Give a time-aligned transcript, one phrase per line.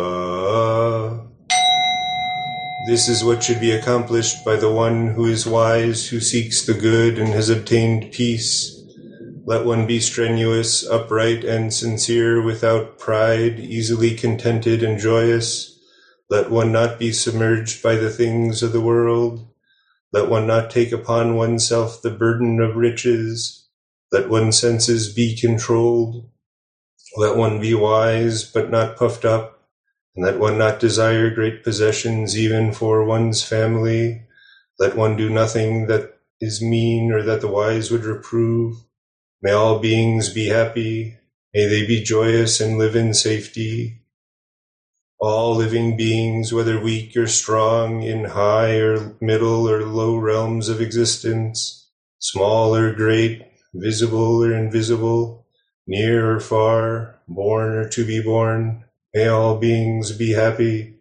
[2.91, 6.73] this is what should be accomplished by the one who is wise, who seeks the
[6.73, 8.83] good and has obtained peace.
[9.45, 15.79] Let one be strenuous, upright, and sincere, without pride, easily contented and joyous.
[16.29, 19.47] Let one not be submerged by the things of the world.
[20.11, 23.69] Let one not take upon oneself the burden of riches.
[24.11, 26.29] Let one's senses be controlled.
[27.15, 29.60] Let one be wise, but not puffed up
[30.15, 34.23] and let one not desire great possessions even for one's family.
[34.79, 38.77] Let one do nothing that is mean or that the wise would reprove.
[39.41, 41.17] May all beings be happy.
[41.53, 44.01] May they be joyous and live in safety.
[45.19, 50.81] All living beings, whether weak or strong, in high or middle or low realms of
[50.81, 53.43] existence, small or great,
[53.73, 55.45] visible or invisible,
[55.85, 60.95] near or far, born or to be born, May all beings be happy.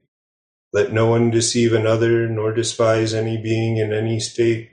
[0.72, 4.70] Let no one deceive another, nor despise any being in any state.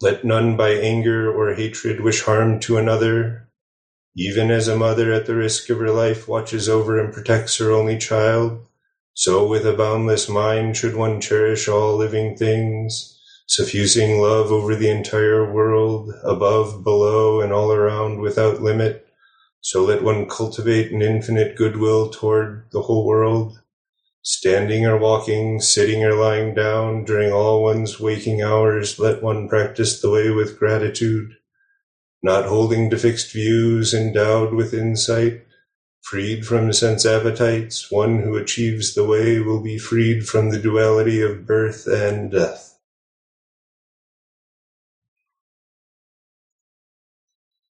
[0.00, 3.48] Let none by anger or hatred wish harm to another.
[4.16, 7.70] Even as a mother at the risk of her life watches over and protects her
[7.70, 8.66] only child,
[9.14, 14.90] so with a boundless mind should one cherish all living things, suffusing love over the
[14.90, 19.07] entire world, above, below, and all around without limit
[19.60, 23.60] so let one cultivate an infinite goodwill toward the whole world,
[24.22, 30.00] standing or walking, sitting or lying down, during all one's waking hours, let one practice
[30.00, 31.34] the way with gratitude,
[32.22, 35.44] not holding to fixed views, endowed with insight,
[36.02, 41.20] freed from sense appetites, one who achieves the way will be freed from the duality
[41.20, 42.67] of birth and death.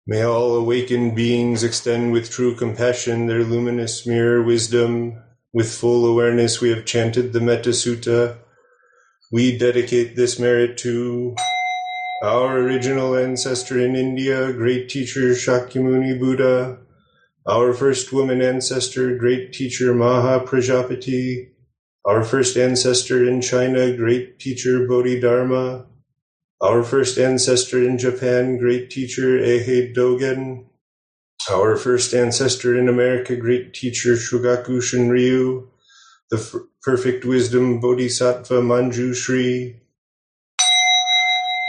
[0.06, 5.24] May all awakened beings extend with true compassion their luminous mirror wisdom.
[5.54, 8.40] With full awareness, we have chanted the Metta Sutta.
[9.32, 11.38] We dedicate this merit to
[12.22, 16.80] our original ancestor in India, great teacher Shakyamuni Buddha,
[17.48, 21.52] our first woman ancestor, great teacher Maha Prajapati,
[22.04, 25.86] our first ancestor in China, great teacher Bodhidharma,
[26.64, 30.68] our first ancestor in Japan, great teacher Eihei Dogen.
[31.52, 35.68] Our first ancestor in America, great teacher Shogaku Shunryu.
[36.32, 39.82] The f- perfect wisdom Bodhisattva Manjushri.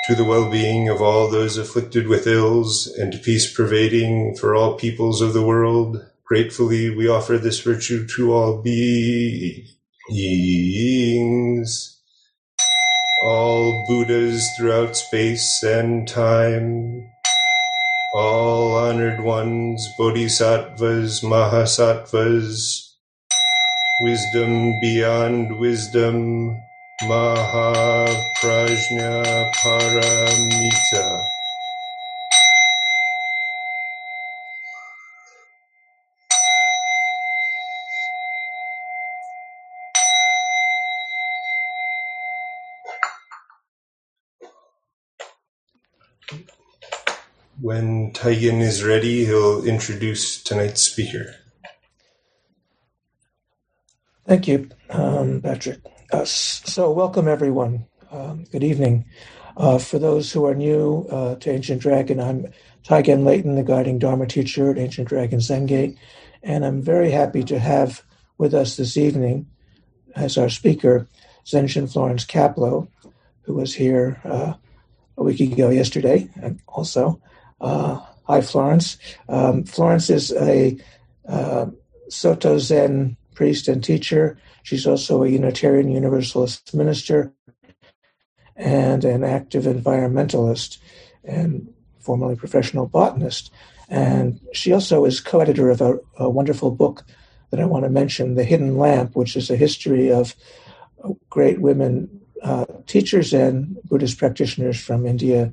[0.06, 5.20] To the well-being of all those afflicted with ills and peace pervading for all peoples
[5.20, 6.06] of the world.
[6.24, 9.94] Gratefully, we offer this virtue to all beings
[13.86, 17.10] Buddhas throughout space and time,
[18.14, 22.80] all honored ones, bodhisattvas, mahasattvas,
[24.02, 26.56] wisdom beyond wisdom,
[27.02, 28.14] mahaprajna
[29.62, 31.33] paramita.
[47.64, 51.34] When Taigen is ready, he'll introduce tonight's speaker.
[54.26, 55.80] Thank you, um, Patrick.
[56.12, 57.86] Uh, so, welcome everyone.
[58.10, 59.06] Um, good evening.
[59.56, 62.52] Uh, for those who are new uh, to Ancient Dragon, I'm
[62.86, 65.96] Taigen Leighton, the guiding Dharma teacher at Ancient Dragon Zengate,
[66.42, 68.02] and I'm very happy to have
[68.36, 69.46] with us this evening
[70.14, 71.08] as our speaker
[71.46, 72.88] Zenshin Florence Caplow,
[73.44, 74.52] who was here uh,
[75.16, 77.22] a week ago yesterday and also.
[77.60, 78.98] Uh, hi, Florence.
[79.28, 80.76] Um, Florence is a
[81.28, 81.66] uh,
[82.08, 84.38] Soto Zen priest and teacher.
[84.62, 87.32] She's also a Unitarian Universalist minister
[88.56, 90.78] and an active environmentalist
[91.24, 93.50] and formerly professional botanist.
[93.88, 97.04] And she also is co editor of a, a, wonderful book
[97.50, 100.34] that I want to mention, The Hidden Lamp, which is a history of
[101.28, 105.52] great women uh, teachers and Buddhist practitioners from India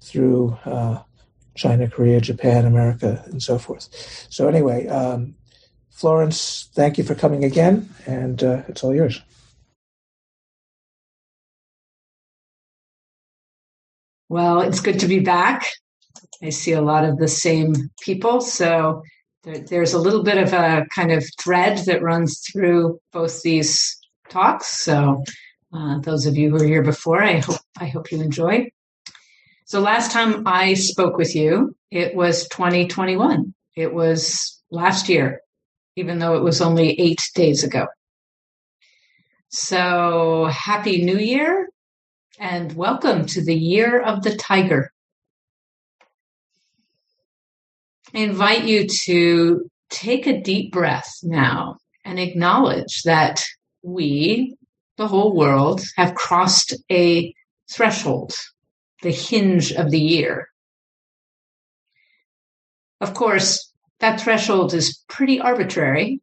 [0.00, 1.02] through uh,
[1.58, 3.88] China, Korea, Japan, America, and so forth.
[4.30, 5.34] So, anyway, um,
[5.90, 9.20] Florence, thank you for coming again, and uh, it's all yours.
[14.28, 15.66] Well, it's good to be back.
[16.42, 18.40] I see a lot of the same people.
[18.40, 19.02] So
[19.42, 23.98] there, there's a little bit of a kind of thread that runs through both these
[24.28, 24.66] talks.
[24.84, 25.24] So
[25.72, 28.70] uh, those of you who were here before, I hope I hope you enjoy.
[29.68, 33.52] So last time I spoke with you, it was 2021.
[33.76, 35.42] It was last year,
[35.94, 37.86] even though it was only eight days ago.
[39.50, 41.68] So happy New Year
[42.40, 44.90] and welcome to the Year of the Tiger.
[48.14, 51.76] I invite you to take a deep breath now
[52.06, 53.44] and acknowledge that
[53.82, 54.56] we,
[54.96, 57.34] the whole world, have crossed a
[57.70, 58.34] threshold,
[59.02, 60.48] the hinge of the year.
[63.00, 66.20] Of course, that threshold is pretty arbitrary.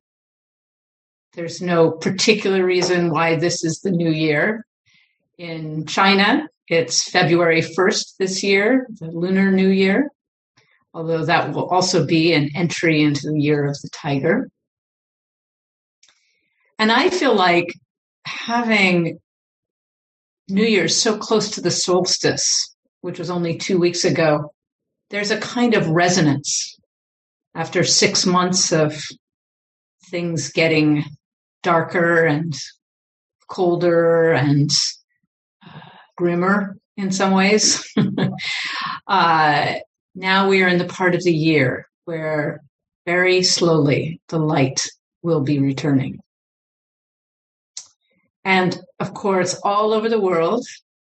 [1.34, 4.66] There's no particular reason why this is the new year.
[5.38, 10.10] In China, it's February 1st this year, the Lunar New Year,
[10.94, 14.50] although that will also be an entry into the year of the tiger.
[16.80, 17.74] And I feel like
[18.26, 19.20] having
[20.48, 24.54] New Year's so close to the solstice, which was only two weeks ago,
[25.10, 26.78] there's a kind of resonance
[27.56, 29.02] after six months of
[30.10, 31.04] things getting
[31.64, 32.54] darker and
[33.50, 34.70] colder and
[35.66, 35.80] uh,
[36.16, 37.84] grimmer in some ways.
[39.08, 39.74] uh,
[40.14, 42.62] now we are in the part of the year where
[43.06, 44.88] very slowly the light
[45.24, 46.20] will be returning.
[48.46, 50.66] And of course, all over the world,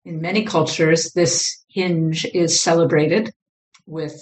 [0.07, 3.31] in many cultures, this hinge is celebrated
[3.87, 4.19] with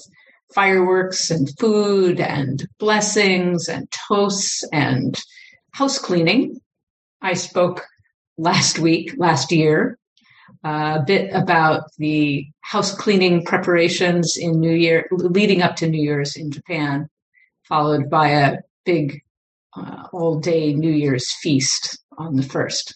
[0.52, 5.16] fireworks and food and blessings and toasts and
[5.70, 6.60] house cleaning.
[7.22, 7.86] I spoke
[8.36, 9.98] last week, last year,
[10.64, 16.36] a bit about the house cleaning preparations in New Year, leading up to New Year's
[16.36, 17.08] in Japan,
[17.62, 19.22] followed by a big
[19.76, 22.94] uh, all day New Year's feast on the first.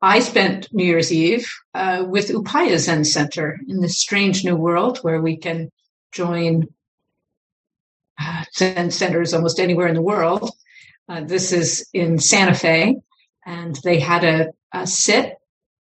[0.00, 4.98] I spent New Year's Eve uh, with Upaya Zen Center in this strange new world
[4.98, 5.70] where we can
[6.10, 6.66] join
[8.20, 10.50] uh, Zen centers almost anywhere in the world.
[11.08, 12.96] Uh, this is in Santa Fe,
[13.46, 15.36] and they had a, a, sit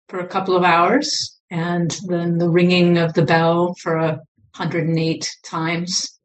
[0.09, 4.21] for a couple of hours, and then the ringing of the bell for a
[4.57, 6.19] 108 times,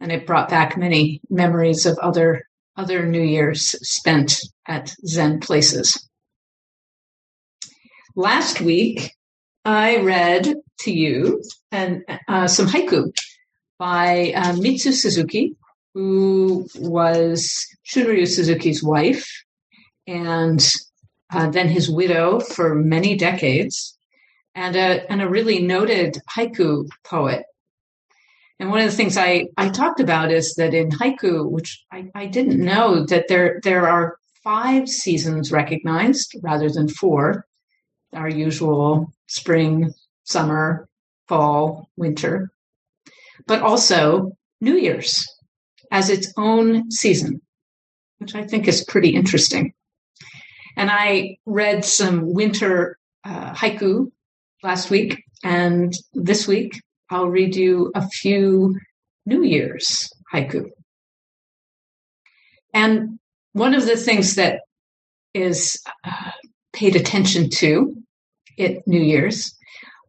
[0.00, 2.45] and it brought back many memories of other
[2.76, 6.08] other New Year's spent at Zen places.
[8.14, 9.12] Last week,
[9.64, 11.42] I read to you
[11.72, 13.12] and uh, some haiku
[13.78, 15.54] by uh, Mitsu Suzuki,
[15.94, 19.28] who was Shunryu Suzuki's wife
[20.06, 20.64] and
[21.32, 23.98] uh, then his widow for many decades,
[24.54, 27.44] and a, and a really noted haiku poet.
[28.58, 32.10] And one of the things I, I talked about is that in haiku, which I,
[32.14, 37.46] I didn't know, that there there are five seasons recognized rather than four.
[38.12, 39.92] Our usual spring,
[40.24, 40.88] summer,
[41.28, 42.50] fall, winter,
[43.46, 45.26] but also New Year's
[45.90, 47.42] as its own season,
[48.18, 49.74] which I think is pretty interesting.
[50.76, 54.10] And I read some winter uh, haiku
[54.62, 58.76] last week, and this week I'll read you a few
[59.24, 60.70] New Year's haiku.
[62.74, 63.18] And
[63.52, 64.60] one of the things that
[65.34, 66.30] is uh,
[66.72, 67.96] paid attention to
[68.58, 69.54] at New Year's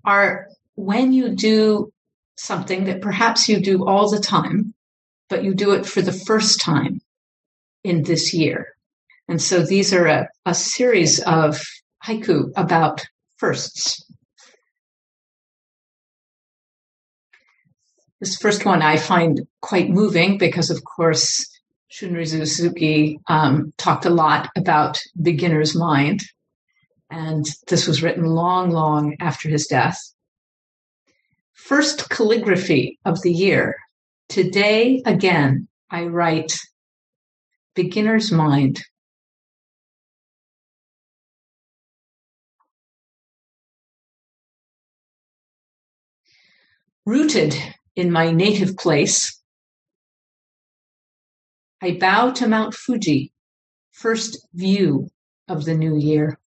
[0.06, 1.92] are when you do
[2.38, 4.74] something that perhaps you do all the time,
[5.30, 7.00] but you do it for the first time
[7.84, 8.68] in this year.
[9.28, 11.62] And so these are a, a series of
[12.06, 13.06] haiku about
[13.38, 14.07] firsts.
[18.20, 21.46] This first one I find quite moving because, of course,
[21.92, 26.22] Shunryu Suzuki um, talked a lot about beginner's mind,
[27.12, 30.00] and this was written long, long after his death.
[31.54, 33.76] First calligraphy of the year.
[34.30, 36.58] Today, again, I write
[37.76, 38.82] beginner's mind.
[47.06, 47.56] Rooted
[47.98, 49.42] in my native place,
[51.82, 53.34] I bow to Mount Fuji,
[53.92, 55.10] first view
[55.48, 56.40] of the new year.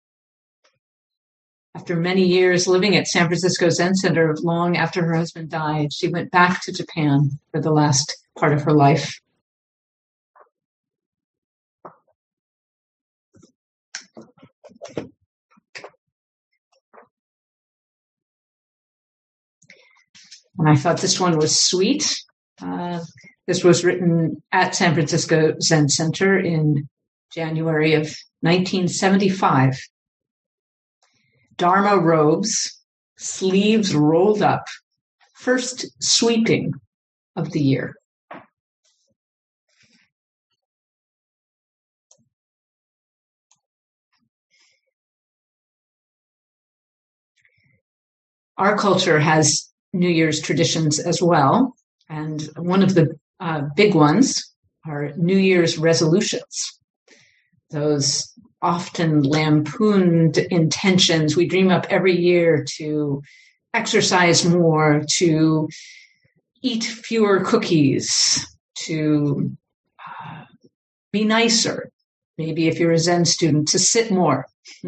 [1.74, 6.08] After many years living at San Francisco Zen Center, long after her husband died, she
[6.08, 9.20] went back to Japan for the last part of her life.
[20.60, 22.14] And I thought this one was sweet.
[22.60, 23.00] Uh,
[23.46, 26.86] this was written at San Francisco Zen Center in
[27.32, 29.80] January of 1975.
[31.56, 32.78] Dharma robes,
[33.16, 34.66] sleeves rolled up,
[35.34, 36.74] first sweeping
[37.36, 37.94] of the year.
[48.58, 51.74] Our culture has New Year's traditions as well.
[52.08, 54.52] And one of the uh, big ones
[54.86, 56.78] are New Year's resolutions.
[57.70, 58.32] Those
[58.62, 63.22] often lampooned intentions we dream up every year to
[63.72, 65.68] exercise more, to
[66.62, 69.56] eat fewer cookies, to
[69.98, 70.44] uh,
[71.12, 71.90] be nicer.
[72.36, 74.46] Maybe if you're a Zen student, to sit more.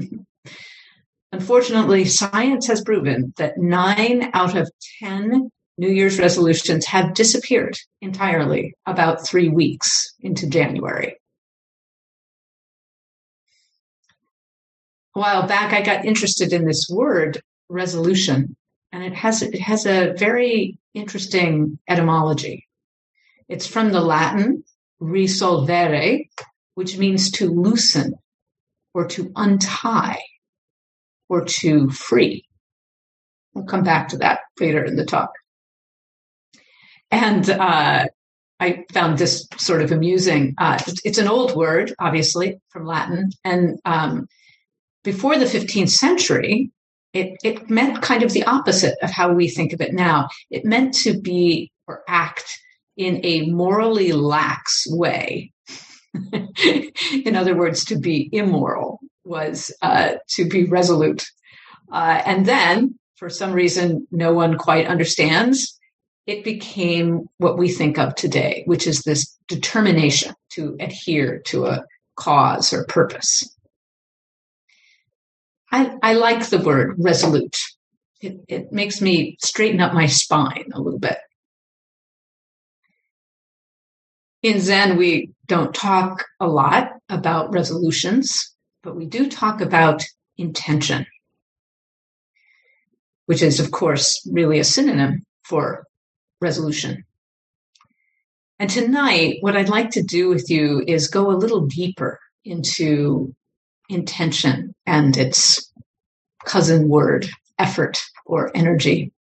[1.32, 4.70] Unfortunately, science has proven that nine out of
[5.02, 11.16] 10 New Year's resolutions have disappeared entirely about three weeks into January.
[15.16, 18.54] A while back, I got interested in this word resolution,
[18.92, 22.68] and it has, it has a very interesting etymology.
[23.48, 24.64] It's from the Latin
[25.00, 26.24] resolvere,
[26.74, 28.14] which means to loosen
[28.92, 30.20] or to untie
[31.32, 32.44] or to free.
[33.54, 35.30] We'll come back to that later in the talk.
[37.10, 38.04] And uh,
[38.60, 40.54] I found this sort of amusing.
[40.58, 43.30] Uh, it's, it's, an old word, obviously, from Latin.
[43.44, 44.26] And um,
[45.04, 46.70] before the 15th century,
[47.14, 50.28] it, it meant kind of the opposite of how we think of it now.
[50.50, 52.44] It meant to be or act
[52.98, 55.50] in a morally lax way.
[57.24, 61.24] in other words, to be immoral was uh, to be resolute.
[61.90, 65.78] Uh, and then, for some reason no one quite understands,
[66.26, 71.84] it became what we think of today, which is this determination to adhere to a
[72.16, 73.48] cause or purpose.
[75.70, 77.56] I, I like the word resolute.
[78.20, 81.18] It, it makes me straighten up my spine a little bit.
[84.42, 88.51] In Zen, we don't talk a lot about resolutions
[88.82, 90.04] but we do talk about
[90.36, 91.06] intention,
[93.26, 95.84] which is, of course, really a synonym for
[96.40, 97.04] resolution.
[98.58, 103.34] And tonight, what I'd like to do with you is go a little deeper into
[103.88, 105.72] intention and its
[106.44, 109.12] cousin word, effort or energy,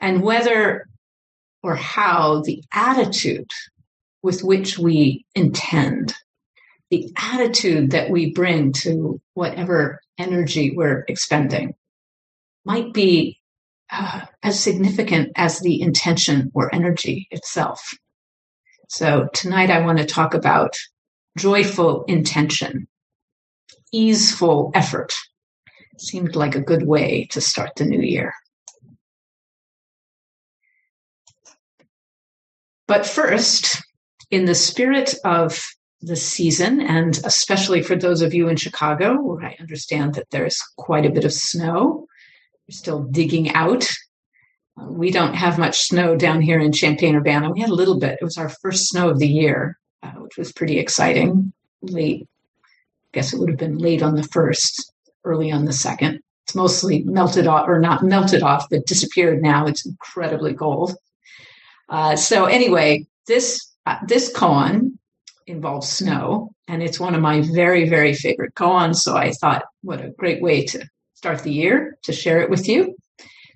[0.00, 0.88] and whether
[1.62, 3.50] or how the attitude
[4.22, 6.14] with which we intend
[6.90, 11.74] the attitude that we bring to whatever energy we're expending
[12.64, 13.40] might be
[13.90, 17.94] uh, as significant as the intention or energy itself.
[18.88, 20.76] So tonight I want to talk about
[21.36, 22.86] joyful intention,
[23.92, 25.14] easeful effort.
[25.98, 28.34] Seemed like a good way to start the new year.
[32.86, 33.82] But first,
[34.30, 35.60] in the spirit of
[36.02, 40.60] the season, and especially for those of you in Chicago, where I understand that there's
[40.76, 42.06] quite a bit of snow.
[42.68, 43.88] We're still digging out.
[44.78, 47.50] Uh, we don't have much snow down here in Champaign Urbana.
[47.50, 48.18] We had a little bit.
[48.20, 51.52] It was our first snow of the year, uh, which was pretty exciting.
[51.82, 52.28] Late,
[52.62, 54.92] I guess it would have been late on the first,
[55.24, 56.20] early on the second.
[56.44, 59.66] It's mostly melted off, or not melted off, but disappeared now.
[59.66, 60.94] It's incredibly cold.
[61.88, 64.98] Uh, so anyway, this uh, this koan
[65.46, 68.96] involves snow, and it's one of my very, very favorite koans.
[68.96, 72.68] So I thought, what a great way to start the year to share it with
[72.68, 72.96] you.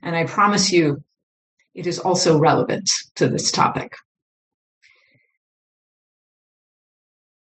[0.03, 1.03] And I promise you,
[1.75, 3.95] it is also relevant to this topic.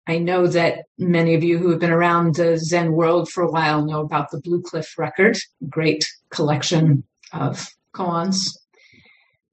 [0.07, 3.50] I know that many of you who have been around the Zen world for a
[3.50, 5.38] while know about the Blue Cliff record,
[5.69, 8.49] great collection of koans.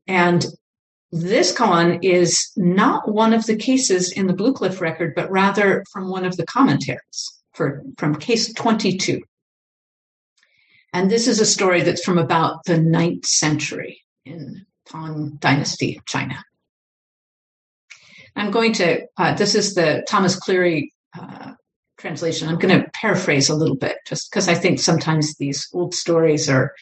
[0.07, 0.45] And
[1.11, 5.83] this koan is not one of the cases in the Blue Cliff record, but rather
[5.91, 9.21] from one of the commentaries for, from case 22.
[10.93, 16.43] And this is a story that's from about the ninth century in Tang Dynasty, China.
[18.35, 21.53] I'm going to, uh, this is the Thomas Cleary uh,
[21.97, 22.47] translation.
[22.47, 26.49] I'm going to paraphrase a little bit just because I think sometimes these old stories
[26.49, 26.73] are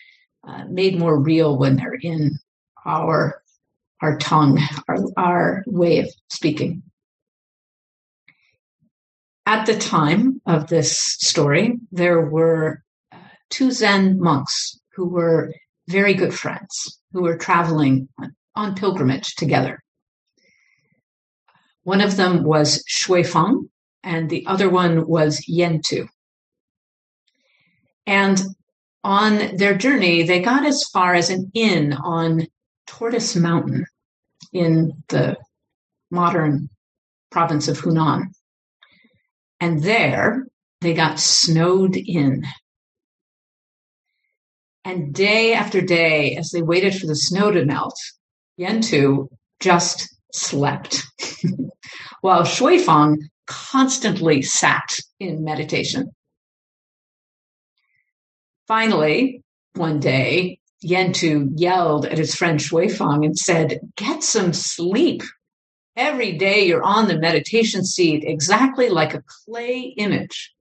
[0.47, 2.39] uh, made more real when they're in
[2.85, 3.41] our
[4.01, 6.83] our tongue, our, our way of speaking.
[9.45, 13.17] At the time of this story, there were uh,
[13.49, 15.53] two Zen monks who were
[15.87, 19.83] very good friends, who were traveling on, on pilgrimage together.
[21.83, 23.69] One of them was Shui Feng,
[24.03, 26.07] and the other one was Yen Tu.
[28.07, 28.41] And
[29.03, 32.47] on their journey, they got as far as an inn on
[32.87, 33.85] Tortoise Mountain
[34.53, 35.37] in the
[36.11, 36.69] modern
[37.31, 38.27] province of Hunan.
[39.59, 40.45] And there
[40.81, 42.43] they got snowed in.
[44.83, 47.97] And day after day, as they waited for the snow to melt,
[48.57, 49.27] Yen Tu
[49.59, 51.03] just slept,
[52.21, 56.11] while Shuifeng constantly sat in meditation.
[58.67, 59.41] Finally,
[59.73, 65.23] one day, Yen Tu yelled at his friend Shuifeng and said, Get some sleep.
[65.95, 70.53] Every day you're on the meditation seat exactly like a clay image.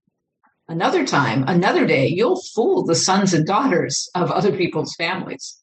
[0.67, 5.61] Another time, another day, you'll fool the sons and daughters of other people's families.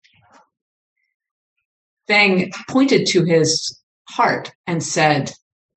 [2.08, 5.32] Feng pointed to his heart and said,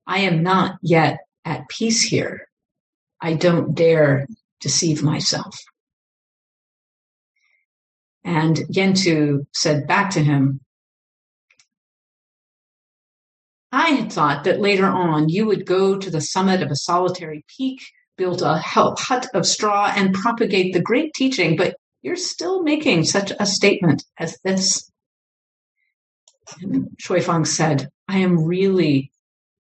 [0.05, 2.47] I am not yet at peace here.
[3.19, 4.27] I don't dare
[4.59, 5.57] deceive myself.
[8.25, 10.59] And Yen Tu said back to him,
[13.71, 17.45] I had thought that later on you would go to the summit of a solitary
[17.55, 17.81] peak,
[18.17, 23.31] build a hut of straw, and propagate the great teaching, but you're still making such
[23.39, 24.91] a statement as this.
[26.61, 29.11] And Shuifeng said, I am really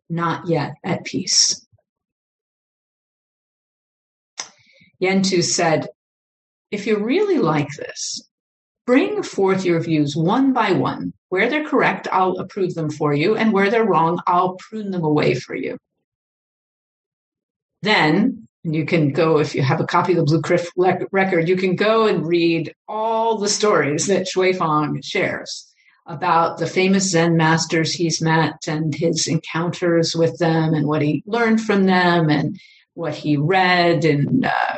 [0.09, 1.65] not yet at peace.
[4.99, 5.87] Yen Tu said,
[6.71, 8.28] if you're really like this,
[8.89, 11.13] bring forth your views one by one.
[11.27, 15.03] Where they're correct, I'll approve them for you, and where they're wrong, I'll prune them
[15.03, 15.77] away for you.
[17.83, 20.71] Then, you can go, if you have a copy of the Blue Cliff
[21.11, 25.71] record, you can go and read all the stories that Shui Feng shares
[26.07, 31.21] about the famous Zen masters he's met and his encounters with them and what he
[31.27, 32.59] learned from them and
[32.95, 34.77] what he read and uh,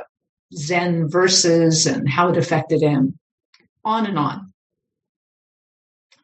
[0.53, 3.17] Zen verses and how it affected him,
[3.83, 4.53] on and on.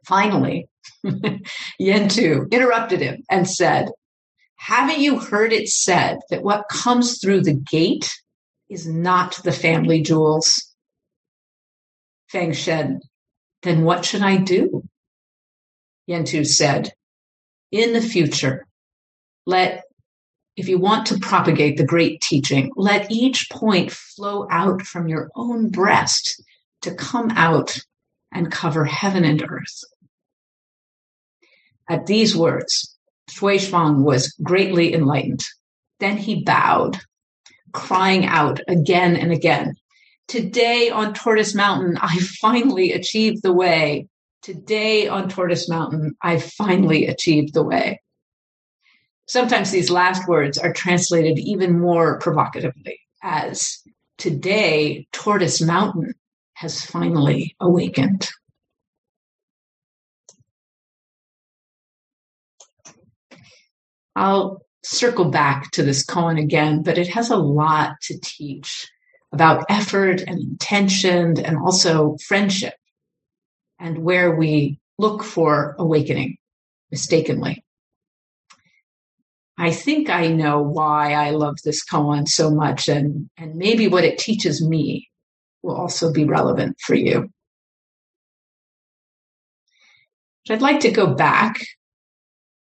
[0.06, 0.68] Finally,
[1.80, 3.90] Yen Tu interrupted him and said,
[4.56, 8.10] Haven't you heard it said that what comes through the gate
[8.70, 10.74] is not the family jewels?
[12.30, 13.02] Feng Shen,
[13.64, 14.84] Then what should I do?
[16.08, 16.94] Yen Tu said,
[17.72, 18.66] in the future,
[19.46, 19.84] let,
[20.56, 25.30] if you want to propagate the great teaching, let each point flow out from your
[25.36, 26.42] own breast
[26.82, 27.80] to come out
[28.32, 29.84] and cover heaven and earth.
[31.90, 32.96] At these words,
[33.30, 35.44] Shui Feng was greatly enlightened.
[36.00, 37.00] Then he bowed,
[37.72, 39.76] crying out again and again,
[40.28, 44.10] Today on Tortoise Mountain, I finally achieved the way.
[44.42, 48.02] Today on Tortoise Mountain, I finally achieved the way.
[49.26, 53.78] Sometimes these last words are translated even more provocatively as
[54.18, 56.14] Today, Tortoise Mountain
[56.58, 58.28] has finally awakened.
[64.16, 68.88] I'll circle back to this koan again, but it has a lot to teach
[69.32, 72.74] about effort and intention and also friendship
[73.80, 76.38] and where we look for awakening
[76.90, 77.64] mistakenly.
[79.60, 84.04] I think I know why I love this koan so much, and, and maybe what
[84.04, 85.07] it teaches me
[85.68, 87.30] will also be relevant for you.
[90.50, 91.58] I'd like to go back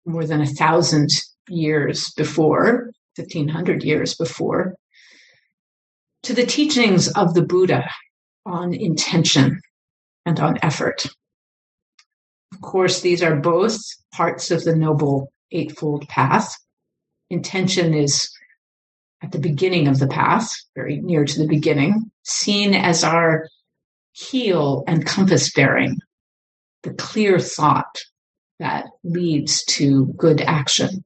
[0.07, 1.11] more than a thousand
[1.51, 4.75] years before, 1500 years before,
[6.23, 7.91] to the teachings of the Buddha
[8.47, 9.61] on intention
[10.25, 11.05] and on effort.
[12.55, 13.79] Of course, these are both
[14.15, 16.57] parts of the Noble Eightfold Path.
[17.29, 18.31] Intention is
[19.25, 23.49] at the beginning of the path, very near to the beginning, seen as our
[24.13, 25.99] heel and compass bearing,
[26.83, 28.03] the clear thought
[28.59, 31.05] that leads to good action.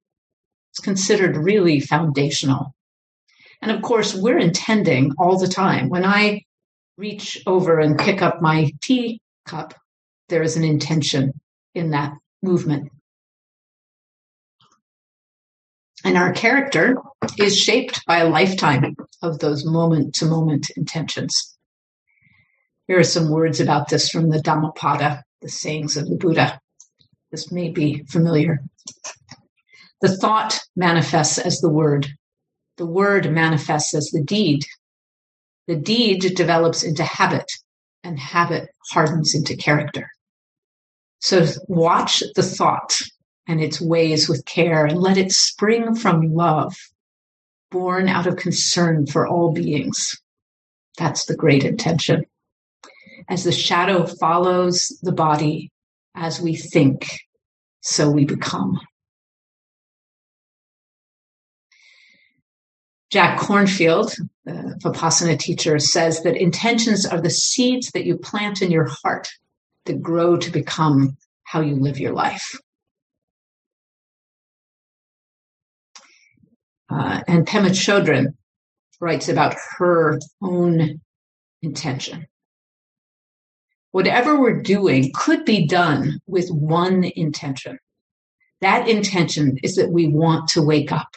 [0.73, 2.75] It's considered really foundational.
[3.63, 5.89] And of course, we're intending all the time.
[5.89, 6.43] When I
[6.97, 9.75] reach over and pick up my tea cup,
[10.29, 11.41] there is an intention
[11.75, 12.91] in that movement.
[16.09, 16.97] And our character
[17.39, 21.55] is shaped by a lifetime of those moment to moment intentions.
[22.87, 26.63] Here are some words about this from the Dhammapada, the sayings of the Buddha.
[27.31, 28.61] This may be familiar.
[30.01, 32.07] The thought manifests as the word.
[32.79, 34.65] The word manifests as the deed.
[35.67, 37.53] The deed develops into habit,
[38.03, 40.09] and habit hardens into character.
[41.19, 42.97] So watch the thought
[43.49, 46.77] and its ways with care and let it spring from love,
[47.71, 50.21] born out of concern for all beings.
[50.99, 52.25] That's the great intention.
[53.29, 55.73] As the shadow follows the body,
[56.15, 57.21] as we think,
[57.81, 58.79] so we become.
[63.11, 68.71] Jack Kornfield, the Vipassana teacher, says that intentions are the seeds that you plant in
[68.71, 69.29] your heart
[69.87, 72.59] that grow to become how you live your life.
[76.91, 78.35] Uh, and Pema Chodron
[79.01, 81.01] writes about her own
[81.63, 82.27] intention.
[83.93, 87.79] Whatever we're doing could be done with one intention.
[88.61, 91.09] That intention is that we want to wake up.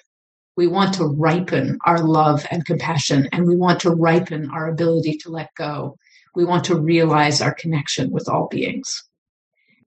[0.55, 5.17] We want to ripen our love and compassion, and we want to ripen our ability
[5.17, 5.97] to let go.
[6.35, 9.03] We want to realize our connection with all beings.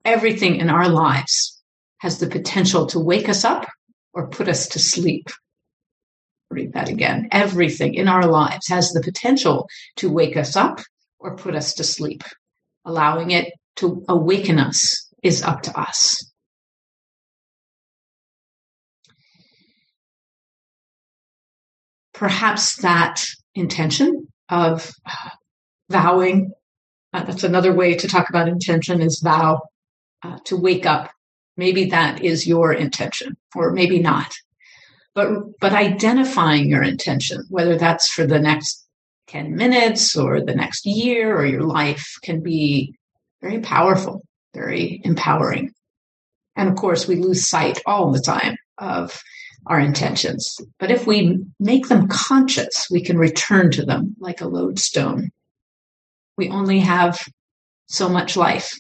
[0.04, 1.62] Everything in our lives
[1.98, 3.66] has the potential to wake us up
[4.12, 5.28] or put us to sleep
[6.54, 7.28] read that again.
[7.32, 10.80] Everything in our lives has the potential to wake us up
[11.18, 12.22] or put us to sleep.
[12.84, 16.30] Allowing it to awaken us is up to us.
[22.12, 24.92] Perhaps that intention of
[25.90, 26.52] vowing,
[27.12, 29.60] uh, that's another way to talk about intention is vow
[30.22, 31.10] uh, to wake up.
[31.56, 34.32] Maybe that is your intention, or maybe not
[35.14, 35.28] but
[35.60, 38.86] but identifying your intention whether that's for the next
[39.28, 42.94] 10 minutes or the next year or your life can be
[43.40, 44.22] very powerful
[44.54, 45.72] very empowering.
[46.56, 49.20] And of course we lose sight all the time of
[49.66, 50.56] our intentions.
[50.78, 55.30] But if we make them conscious we can return to them like a lodestone.
[56.36, 57.26] We only have
[57.86, 58.74] so much life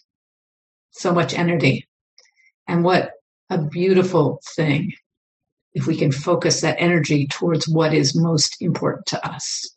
[0.94, 1.86] so much energy.
[2.66, 3.10] And what
[3.50, 4.92] a beautiful thing
[5.74, 9.76] if we can focus that energy towards what is most important to us,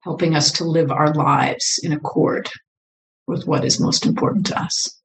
[0.00, 2.50] helping us to live our lives in accord
[3.26, 5.00] with what is most important to us.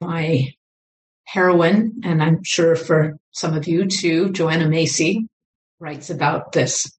[0.00, 0.48] My
[1.24, 5.28] heroine, and I'm sure for some of you too, Joanna Macy,
[5.78, 6.90] writes about this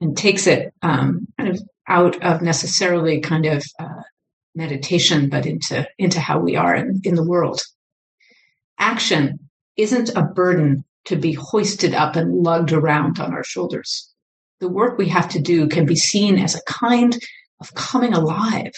[0.00, 4.02] and takes it um, kind of out of necessarily kind of uh,
[4.54, 7.62] meditation, but into into how we are in, in the world
[8.82, 9.38] action
[9.76, 14.12] isn't a burden to be hoisted up and lugged around on our shoulders.
[14.58, 17.16] The work we have to do can be seen as a kind
[17.60, 18.72] of coming alive.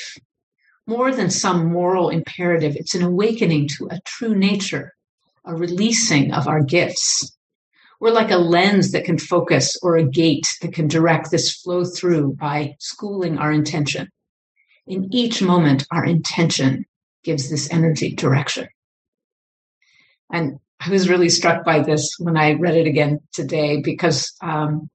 [0.86, 4.92] More than some moral imperative, it's an awakening to a true nature,
[5.46, 7.34] a releasing of our gifts.
[7.98, 11.84] We're like a lens that can focus or a gate that can direct this flow
[11.86, 14.10] through by schooling our intention.
[14.86, 16.84] In each moment, our intention
[17.22, 18.68] gives this energy direction.
[20.34, 24.90] And I was really struck by this when I read it again today because um,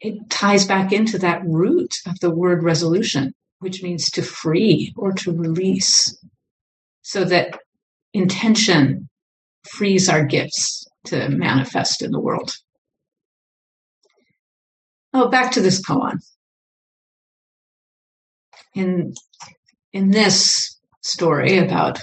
[0.00, 5.12] it ties back into that root of the word resolution, which means to free or
[5.12, 6.18] to release,
[7.02, 7.60] so that
[8.12, 9.08] intention
[9.70, 12.56] frees our gifts to manifest in the world.
[15.14, 16.18] Oh, back to this koan.
[18.74, 19.14] In
[19.92, 22.00] in this story about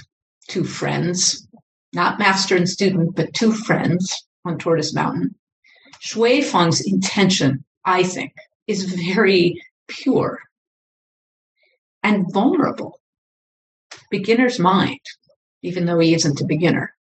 [0.48, 1.49] two friends
[1.94, 5.36] not master and student, but two friends on Tortoise Mountain.
[6.00, 8.34] Shui Feng's intention, I think,
[8.68, 10.40] is very pure
[12.04, 13.00] and vulnerable.
[14.10, 15.00] Beginner's mind,
[15.62, 16.96] even though he isn't a beginner.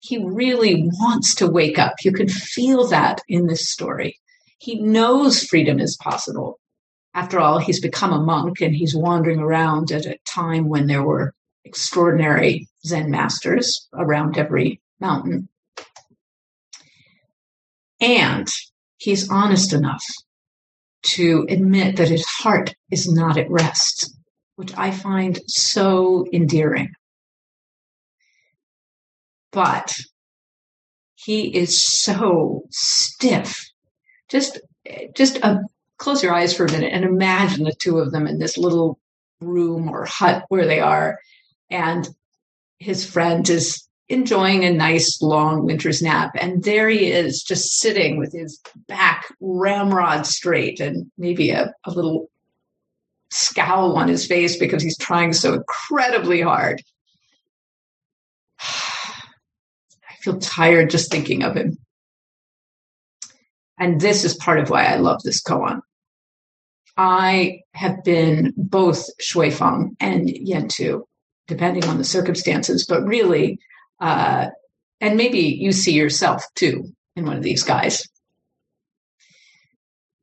[0.00, 1.94] He really wants to wake up.
[2.04, 4.18] You can feel that in this story.
[4.58, 6.60] He knows freedom is possible.
[7.14, 11.02] After all, he's become a monk and he's wandering around at a time when there
[11.02, 11.34] were
[11.68, 15.48] extraordinary Zen masters around every mountain.
[18.00, 18.48] And
[18.96, 20.04] he's honest enough
[21.02, 24.14] to admit that his heart is not at rest,
[24.56, 26.92] which I find so endearing.
[29.52, 29.94] But
[31.16, 33.70] he is so stiff.
[34.28, 34.60] Just,
[35.14, 35.60] just a,
[35.98, 38.98] close your eyes for a minute and imagine the two of them in this little
[39.40, 41.18] room or hut where they are.
[41.70, 42.08] And
[42.78, 46.32] his friend is enjoying a nice long winter's nap.
[46.34, 51.90] And there he is, just sitting with his back ramrod straight and maybe a, a
[51.90, 52.30] little
[53.30, 56.82] scowl on his face because he's trying so incredibly hard.
[58.60, 61.78] I feel tired just thinking of him.
[63.78, 65.82] And this is part of why I love this koan.
[66.96, 71.02] I have been both Shui Feng and Yantu,
[71.48, 73.58] depending on the circumstances, but really
[74.00, 74.48] uh,
[75.00, 78.06] and maybe you see yourself too in one of these guys.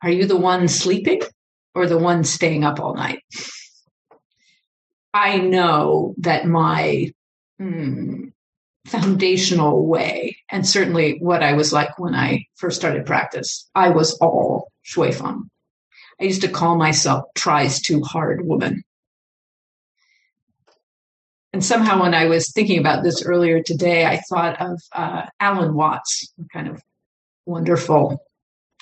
[0.01, 1.21] Are you the one sleeping
[1.73, 3.21] or the one staying up all night?
[5.13, 7.13] I know that my
[7.57, 8.25] hmm,
[8.85, 14.13] foundational way, and certainly what I was like when I first started practice, I was
[14.19, 15.49] all shui feng.
[16.19, 18.83] I used to call myself tries too hard woman
[21.55, 25.73] and somehow, when I was thinking about this earlier today, I thought of uh, Alan
[25.73, 26.83] Watts, a kind of
[27.45, 28.21] wonderful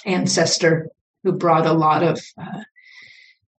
[0.07, 0.89] ancestor
[1.23, 2.63] who brought a lot of uh,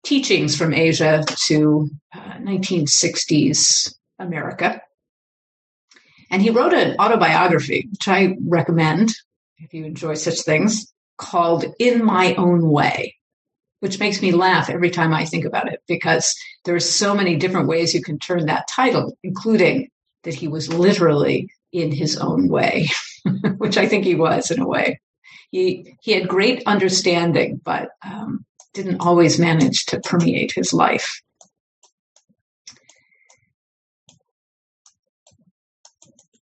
[0.02, 4.82] teachings from Asia to uh, 1960s America.
[6.28, 9.14] And he wrote an autobiography, which I recommend
[9.58, 13.14] if you enjoy such things, called In My Own Way
[13.84, 17.36] which makes me laugh every time I think about it because there are so many
[17.36, 19.90] different ways you can turn that title, including
[20.22, 22.88] that he was literally in his own way,
[23.58, 25.02] which I think he was in a way.
[25.50, 31.20] He he had great understanding, but um, didn't always manage to permeate his life.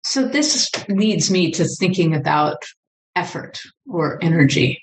[0.03, 2.65] So this leads me to thinking about
[3.15, 4.81] effort or energy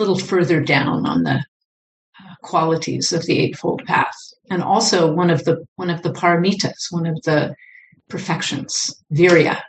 [0.00, 4.16] little further down on the uh, qualities of the Eightfold Path,
[4.50, 7.54] and also one of the one of the paramitas, one of the
[8.08, 9.60] perfections, virya,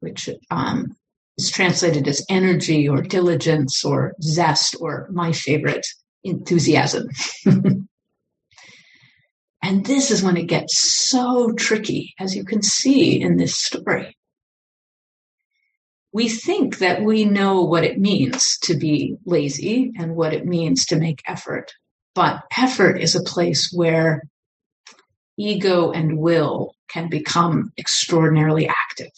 [0.00, 0.94] which um,
[1.38, 5.86] is translated as energy or diligence or zest or my favorite,
[6.24, 7.08] enthusiasm.
[9.62, 10.78] and this is when it gets
[11.08, 14.16] so tricky, as you can see in this story
[16.16, 20.86] we think that we know what it means to be lazy and what it means
[20.86, 21.74] to make effort.
[22.14, 24.22] But effort is a place where
[25.36, 29.12] ego and will can become extraordinarily active.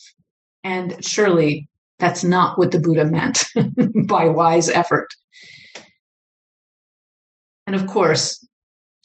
[0.64, 1.68] And surely
[2.00, 3.44] that's not what the Buddha meant
[4.08, 5.06] by wise effort.
[7.68, 8.44] And of course,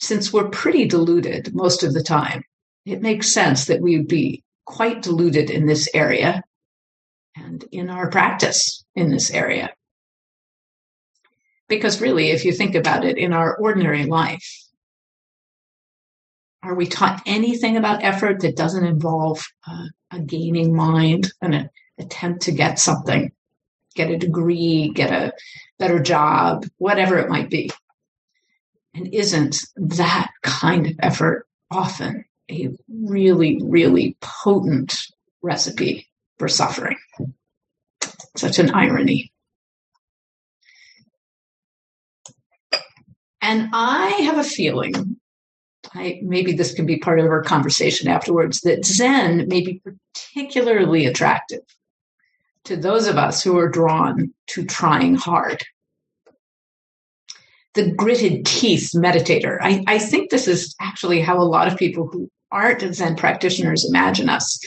[0.00, 2.42] since we're pretty deluded most of the time,
[2.86, 6.42] it makes sense that we would be quite deluded in this area
[7.36, 9.72] and in our practice in this area.
[11.68, 14.64] Because really, if you think about it, in our ordinary life,
[16.62, 21.70] are we taught anything about effort that doesn't involve uh, a gaining mind, and an
[21.98, 23.32] attempt to get something,
[23.94, 25.32] get a degree, get a
[25.78, 27.70] better job, whatever it might be?
[28.94, 34.94] And isn't that kind of effort often a really, really potent
[35.42, 36.08] recipe
[36.48, 36.96] suffering.
[38.36, 39.32] Such an irony.
[43.40, 45.20] And I have a feeling,
[45.92, 51.06] I, maybe this can be part of our conversation afterwards, that Zen may be particularly
[51.06, 51.60] attractive
[52.64, 55.62] to those of us who are drawn to trying hard.
[57.74, 59.58] The gritted teeth meditator.
[59.60, 63.84] I, I think this is actually how a lot of people who aren't Zen practitioners
[63.84, 64.58] imagine us,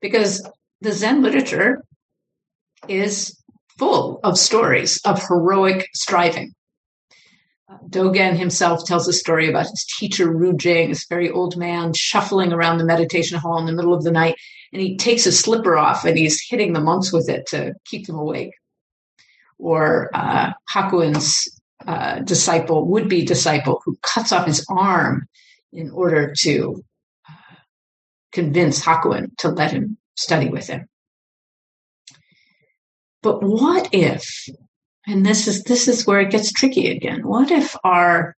[0.00, 0.48] because
[0.82, 1.84] the Zen literature
[2.88, 3.40] is
[3.78, 6.54] full of stories of heroic striving.
[7.88, 12.78] Dogen himself tells a story about his teacher Rujing, this very old man, shuffling around
[12.78, 14.34] the meditation hall in the middle of the night,
[14.72, 18.06] and he takes his slipper off and he's hitting the monks with it to keep
[18.06, 18.52] them awake.
[19.58, 21.48] Or uh, Hakuin's
[21.86, 25.28] uh, disciple, would-be disciple, who cuts off his arm
[25.72, 26.84] in order to
[27.28, 27.54] uh,
[28.32, 30.88] convince Hakuin to let him study with him.
[33.22, 34.48] But what if
[35.06, 37.26] and this is this is where it gets tricky again.
[37.26, 38.36] What if our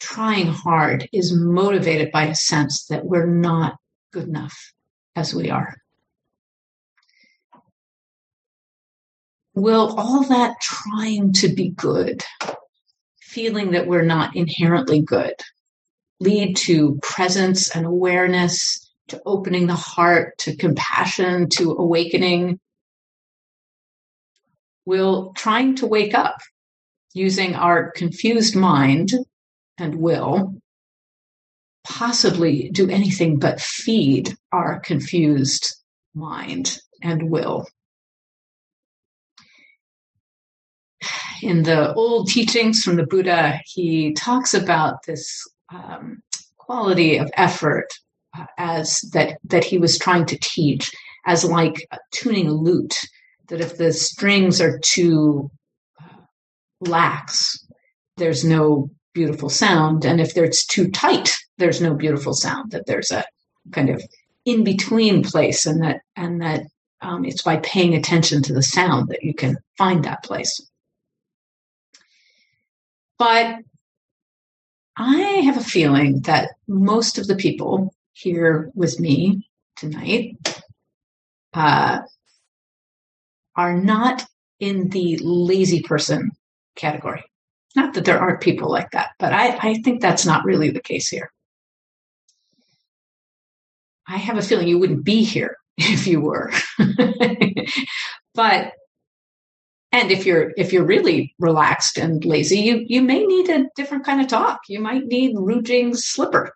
[0.00, 3.76] trying hard is motivated by a sense that we're not
[4.12, 4.72] good enough
[5.14, 5.76] as we are?
[9.54, 12.24] Will all that trying to be good,
[13.20, 15.34] feeling that we're not inherently good,
[16.20, 22.60] lead to presence and awareness, to opening the heart, to compassion, to awakening?
[24.86, 26.38] Will trying to wake up
[27.14, 29.12] using our confused mind
[29.78, 30.54] and will
[31.86, 35.76] possibly do anything but feed our confused
[36.14, 37.66] mind and will.
[41.42, 46.20] In the old teachings from the Buddha, he talks about this um,
[46.56, 47.86] quality of effort
[48.56, 50.90] as that that he was trying to teach
[51.26, 52.98] as like tuning a lute.
[53.48, 55.50] That if the strings are too
[56.02, 56.16] uh,
[56.80, 57.66] lax,
[58.16, 60.04] there's no beautiful sound.
[60.04, 63.24] And if it's too tight, there's no beautiful sound, that there's a
[63.72, 64.02] kind of
[64.44, 66.62] in between place and that, and that
[67.00, 70.60] um, it's by paying attention to the sound that you can find that place.
[73.18, 73.56] But
[74.96, 80.36] I have a feeling that most of the people here with me tonight
[81.54, 82.00] uh,
[83.54, 84.26] are not
[84.58, 86.32] in the lazy person
[86.74, 87.24] category.
[87.76, 90.80] Not that there aren't people like that, but I, I think that's not really the
[90.80, 91.30] case here.
[94.08, 96.50] I have a feeling you wouldn't be here if you were.
[98.34, 98.72] but
[99.92, 104.04] and if you're if you're really relaxed and lazy, you you may need a different
[104.04, 104.60] kind of talk.
[104.68, 106.52] You might need Rujing's slipper.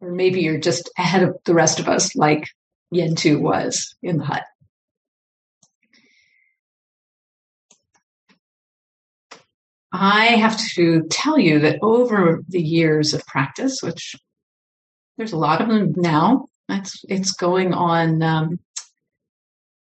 [0.00, 2.48] Or maybe you're just ahead of the rest of us like
[2.94, 4.44] Yantu was in the hut.
[9.92, 14.14] I have to tell you that over the years of practice, which
[15.16, 18.22] there's a lot of them now, it's it's going on.
[18.22, 18.60] Um,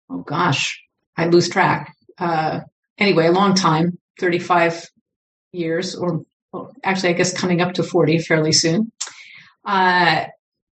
[0.08, 0.80] oh gosh,
[1.16, 1.94] I lose track.
[2.18, 2.60] Uh,
[2.98, 4.88] anyway, a long time, 35
[5.52, 8.92] years, or well, actually, I guess coming up to 40 fairly soon.
[9.66, 10.26] Uh,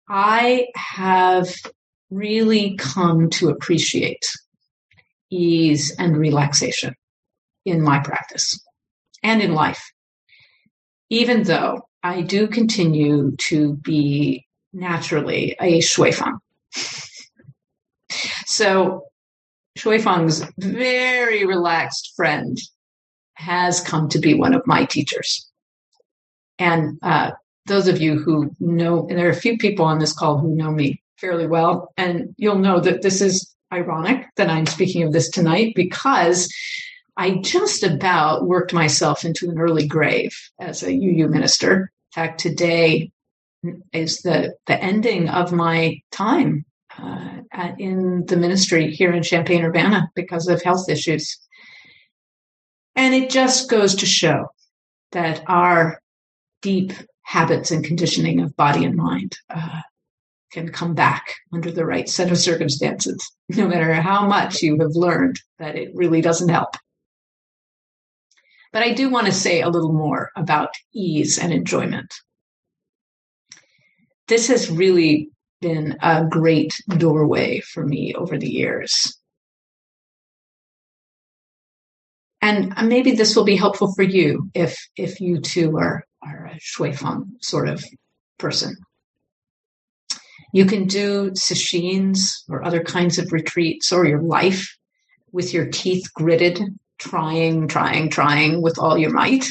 [0.08, 1.48] I have
[2.10, 4.26] really come to appreciate
[5.30, 6.96] ease and relaxation
[7.64, 8.60] in my practice
[9.22, 9.92] and in life.
[11.08, 16.38] Even though I do continue to be naturally a Shuifeng.
[18.46, 19.04] so
[19.78, 22.58] Shuifeng's very relaxed friend
[23.34, 25.48] has come to be one of my teachers.
[26.58, 27.32] And uh,
[27.66, 30.54] those of you who know, and there are a few people on this call who
[30.54, 35.12] know me fairly well, and you'll know that this is ironic that I'm speaking of
[35.12, 36.52] this tonight because
[37.16, 41.92] I just about worked myself into an early grave as a UU minister.
[42.16, 43.12] In fact, today
[43.92, 46.64] is the, the ending of my time
[46.98, 47.40] uh,
[47.78, 51.38] in the ministry here in Champaign Urbana because of health issues.
[52.96, 54.46] And it just goes to show
[55.12, 56.00] that our
[56.62, 56.92] deep
[57.30, 59.80] habits and conditioning of body and mind uh,
[60.50, 64.96] can come back under the right set of circumstances, no matter how much you have
[64.96, 66.74] learned that it really doesn't help.
[68.72, 72.12] But I do want to say a little more about ease and enjoyment.
[74.26, 79.16] This has really been a great doorway for me over the years.
[82.42, 86.58] And maybe this will be helpful for you if, if you too are, are a
[86.60, 87.84] shui Shuifeng sort of
[88.38, 88.76] person.
[90.52, 94.76] You can do sesshins or other kinds of retreats or your life
[95.32, 96.60] with your teeth gritted
[96.98, 99.50] trying, trying, trying with all your might.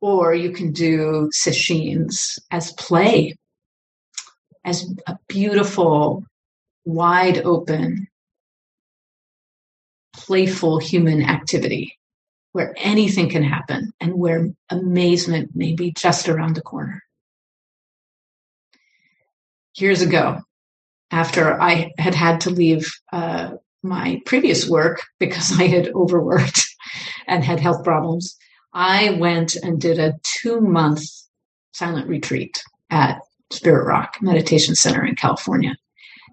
[0.00, 3.36] Or you can do sesshins as play,
[4.64, 6.24] as a beautiful,
[6.86, 8.08] wide open,
[10.14, 11.99] playful human activity
[12.52, 17.02] where anything can happen and where amazement may be just around the corner.
[19.76, 20.40] Years ago,
[21.10, 26.66] after I had had to leave uh, my previous work because I had overworked
[27.26, 28.36] and had health problems,
[28.72, 31.02] I went and did a two month
[31.72, 33.20] silent retreat at
[33.50, 35.76] Spirit Rock Meditation Center in California.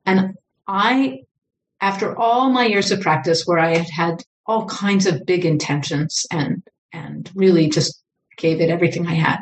[0.06, 0.36] And
[0.68, 1.22] I,
[1.82, 6.26] after all my years of practice where I had had all kinds of big intentions
[6.32, 8.02] and, and really just
[8.38, 9.40] gave it everything I had,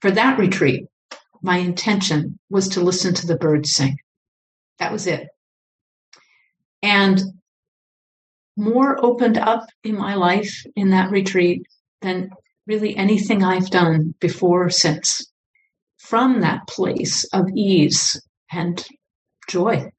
[0.00, 0.86] for that retreat,
[1.42, 3.98] my intention was to listen to the birds sing.
[4.78, 5.28] That was it.
[6.82, 7.20] And
[8.56, 11.62] more opened up in my life in that retreat
[12.02, 12.30] than
[12.66, 15.26] really anything I've done before or since.
[15.98, 18.20] From that place of ease
[18.50, 18.84] and
[19.48, 19.90] joy.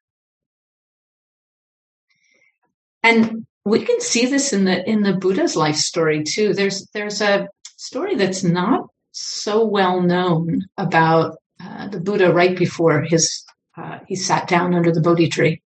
[3.04, 3.39] And
[3.70, 6.53] we can see this in the in the Buddha's life story too.
[6.53, 7.47] There's there's a
[7.78, 13.45] story that's not so well known about uh, the Buddha right before his
[13.78, 15.61] uh, he sat down under the Bodhi tree.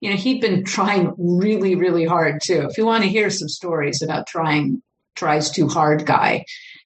[0.00, 2.66] You know, he'd been trying really, really hard too.
[2.70, 4.82] If you want to hear some stories about trying
[5.14, 6.44] tries too hard guy,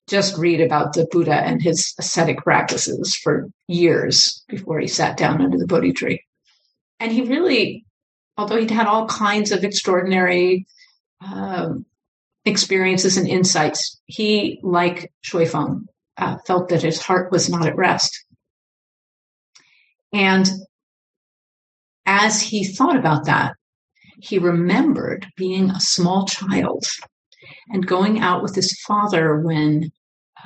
[0.08, 5.40] just read about the Buddha and his ascetic practices for years before he sat down
[5.40, 6.24] under the Bodhi tree.
[7.00, 7.83] And he really,
[8.36, 10.66] although he'd had all kinds of extraordinary
[11.24, 11.86] um,
[12.44, 17.76] experiences and insights, he, like Shui Feng, uh, felt that his heart was not at
[17.76, 18.24] rest.
[20.12, 20.48] And
[22.06, 23.54] as he thought about that,
[24.20, 26.84] he remembered being a small child
[27.68, 29.90] and going out with his father when,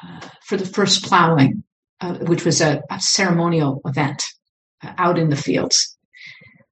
[0.03, 1.64] uh, for the first plowing,
[2.01, 4.24] uh, which was a, a ceremonial event
[4.82, 5.97] uh, out in the fields.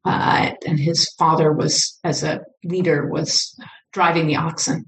[0.07, 3.59] Uh, and his father was, as a leader, was
[3.93, 4.87] driving the oxen.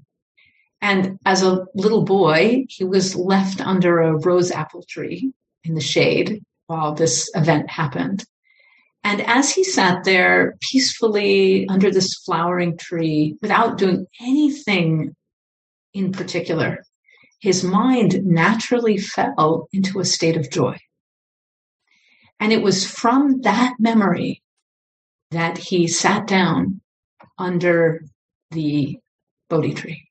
[0.81, 5.33] And as a little boy, he was left under a rose apple tree
[5.65, 8.23] in the shade while this event happened.
[9.03, 15.15] And as he sat there peacefully under this flowering tree without doing anything
[15.93, 16.83] in particular,
[17.39, 20.77] his mind naturally fell into a state of joy.
[22.39, 24.41] And it was from that memory
[25.31, 26.81] that he sat down
[27.37, 28.03] under
[28.51, 28.99] the
[29.49, 30.09] Bodhi tree.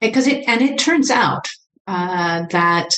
[0.00, 1.48] Because it, and it turns out
[1.86, 2.94] uh, that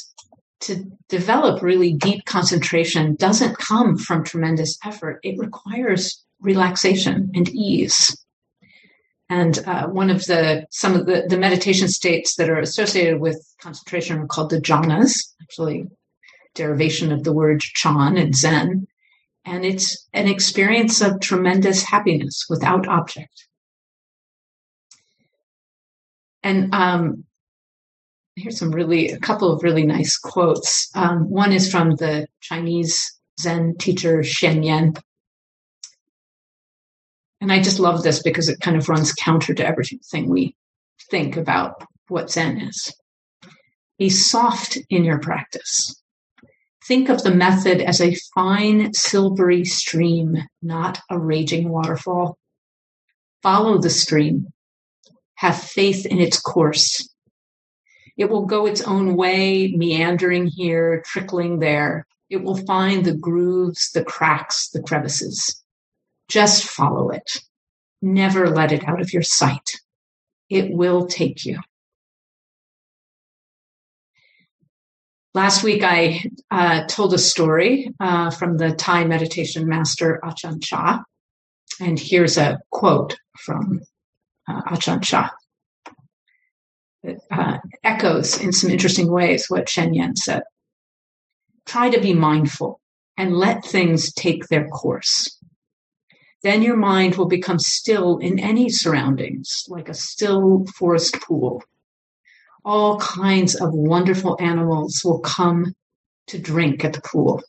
[0.60, 5.18] to develop really deep concentration doesn't come from tremendous effort.
[5.24, 8.16] It requires relaxation and ease.
[9.28, 13.44] And uh, one of the some of the, the meditation states that are associated with
[13.60, 15.86] concentration are called the jhanas, actually
[16.55, 18.86] derivation of the word chan in Zen.
[19.44, 23.48] And it's an experience of tremendous happiness without object.
[26.42, 27.24] And um,
[28.36, 30.90] here's some really a couple of really nice quotes.
[30.94, 34.94] Um, one is from the Chinese Zen teacher Sheng Yen,
[37.40, 40.55] and I just love this because it kind of runs counter to everything we
[41.11, 42.94] think about what Zen is.
[43.98, 46.01] Be soft in your practice.
[46.86, 52.36] Think of the method as a fine silvery stream, not a raging waterfall.
[53.42, 54.48] Follow the stream.
[55.36, 57.08] Have faith in its course.
[58.16, 62.06] It will go its own way, meandering here, trickling there.
[62.28, 65.62] It will find the grooves, the cracks, the crevices.
[66.28, 67.42] Just follow it.
[68.00, 69.80] Never let it out of your sight.
[70.50, 71.60] It will take you.
[75.34, 81.02] Last week, I uh, told a story uh, from the Thai meditation master Ajahn Chah.
[81.80, 83.80] And here's a quote from
[84.48, 85.30] uh, Ajahn Chah.
[87.02, 90.42] It uh, echoes in some interesting ways what Sheng Yen said.
[91.66, 92.80] Try to be mindful
[93.16, 95.38] and let things take their course
[96.42, 101.62] then your mind will become still in any surroundings, like a still forest pool.
[102.64, 105.74] All kinds of wonderful animals will come
[106.28, 107.42] to drink at the pool,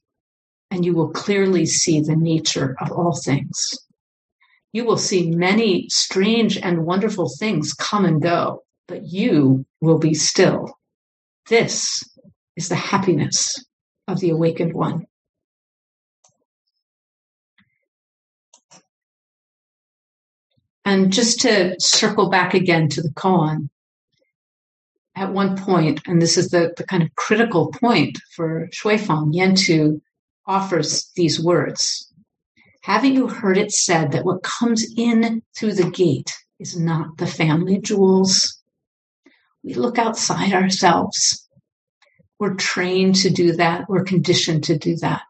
[0.72, 3.78] and you will clearly see the nature of all things.
[4.72, 10.16] You will see many strange and wonderful things come and go, but you will be
[10.16, 10.80] still.
[11.48, 12.04] This
[12.56, 13.64] is the happiness
[14.08, 15.06] of the awakened one.
[20.86, 23.70] And just to circle back again to the koan,
[25.16, 30.02] at one point, and this is the, the kind of critical point for Shuifeng, Yantu
[30.46, 32.12] offers these words.
[32.82, 37.28] Haven't you heard it said that what comes in through the gate is not the
[37.28, 38.62] family jewels?
[39.64, 41.48] We look outside ourselves.
[42.40, 43.88] We're trained to do that.
[43.88, 45.22] We're conditioned to do that.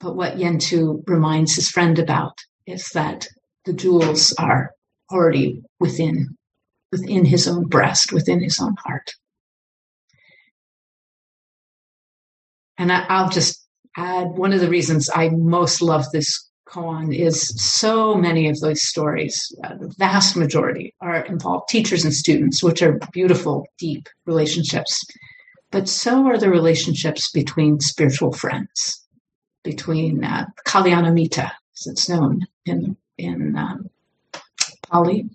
[0.00, 3.28] But what Yantu reminds his friend about is that
[3.64, 4.72] the jewels are
[5.12, 6.36] already within
[6.94, 9.14] within his own breast, within his own heart.
[12.78, 13.66] And I, will just
[13.96, 18.82] add one of the reasons I most love this koan is so many of those
[18.82, 25.04] stories, uh, the vast majority are involved teachers and students, which are beautiful, deep relationships.
[25.70, 29.04] But so are the relationships between spiritual friends,
[29.64, 33.90] between uh, Kalyanamitta, as it's known in in um,
[34.88, 35.28] Pali,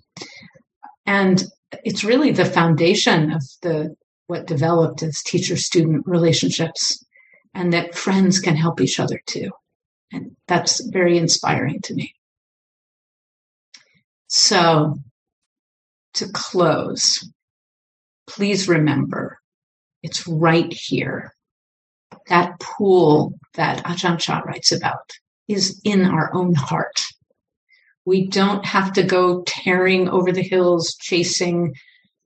[1.06, 1.44] and
[1.84, 3.96] it's really the foundation of the
[4.26, 7.04] what developed as teacher-student relationships,
[7.52, 9.50] and that friends can help each other too,
[10.12, 12.14] and that's very inspiring to me.
[14.28, 15.00] So,
[16.14, 17.28] to close,
[18.28, 19.38] please remember
[20.02, 21.34] it's right here.
[22.28, 25.10] That pool that Ajahn Chah writes about
[25.48, 27.00] is in our own heart.
[28.04, 31.74] We don't have to go tearing over the hills chasing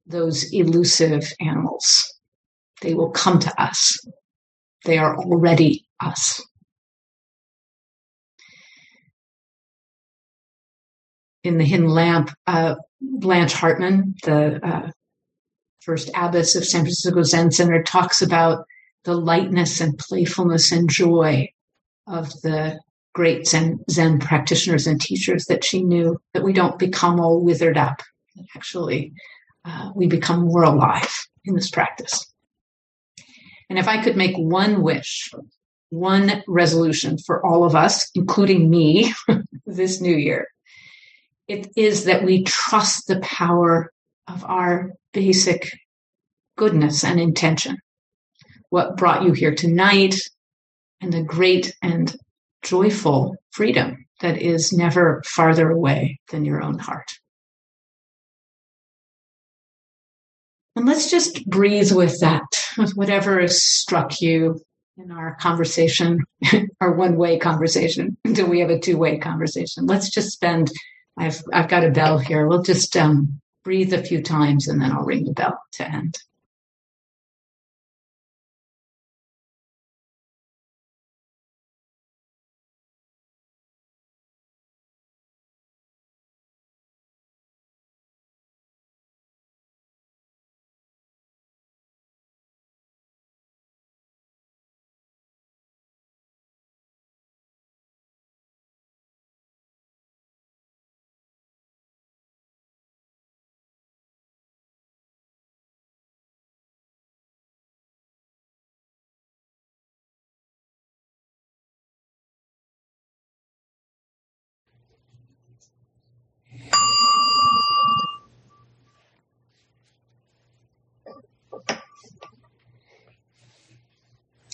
[0.06, 2.14] those elusive animals.
[2.80, 3.98] They will come to us.
[4.84, 6.42] They are already us.
[11.42, 14.90] In the hidden lamp, uh, Blanche Hartman, the uh,
[15.80, 18.64] first abbess of San Francisco Zen Center, talks about
[19.04, 21.48] the lightness and playfulness and joy
[22.06, 22.80] of the
[23.14, 27.78] great Zen, Zen practitioners and teachers that she knew, that we don't become all withered
[27.78, 28.02] up.
[28.54, 29.12] Actually,
[29.64, 32.26] uh, we become more alive in this practice.
[33.70, 35.30] And if I could make one wish,
[35.90, 39.14] one resolution for all of us, including me,
[39.66, 40.48] this new year,
[41.46, 43.92] it is that we trust the power
[44.26, 45.70] of our basic
[46.56, 47.78] goodness and intention.
[48.70, 50.16] What brought you here tonight
[51.00, 52.14] and the great and
[52.64, 57.12] joyful freedom that is never farther away than your own heart.
[60.76, 62.42] And let's just breathe with that,
[62.76, 64.60] with whatever has struck you
[64.96, 66.24] in our conversation,
[66.80, 69.86] our one way conversation, until we have a two way conversation.
[69.86, 70.72] Let's just spend,
[71.16, 72.46] I've, I've got a bell here.
[72.46, 76.18] We'll just um, breathe a few times and then I'll ring the bell to end.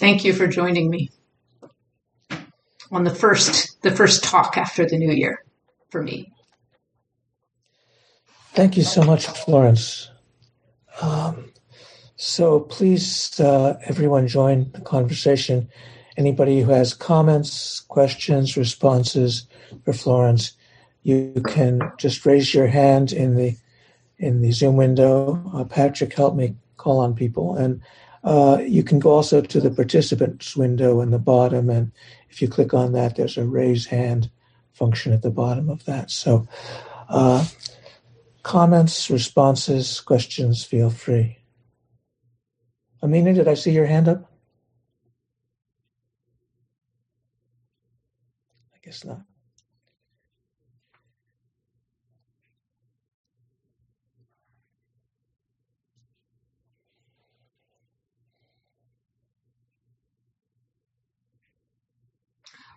[0.01, 1.11] Thank you for joining me
[2.90, 5.44] on the first the first talk after the new year
[5.90, 6.32] for me.
[8.55, 10.11] Thank you so much, Florence.
[11.03, 11.53] Um,
[12.16, 15.68] so please, uh, everyone, join the conversation.
[16.16, 19.46] Anybody who has comments, questions, responses
[19.84, 20.53] for Florence,
[21.03, 23.55] you can just raise your hand in the
[24.16, 25.42] in the Zoom window.
[25.53, 27.82] Uh, Patrick, help me call on people, and
[28.23, 31.93] uh, you can go also to the participants window in the bottom, and
[32.29, 34.31] if you click on that, there's a raise hand
[34.73, 36.11] function at the bottom of that.
[36.11, 36.47] So,
[37.09, 37.47] uh,
[38.43, 41.39] comments, responses, questions, feel free.
[43.03, 44.31] Amina, did I see your hand up?
[48.75, 49.23] I guess not.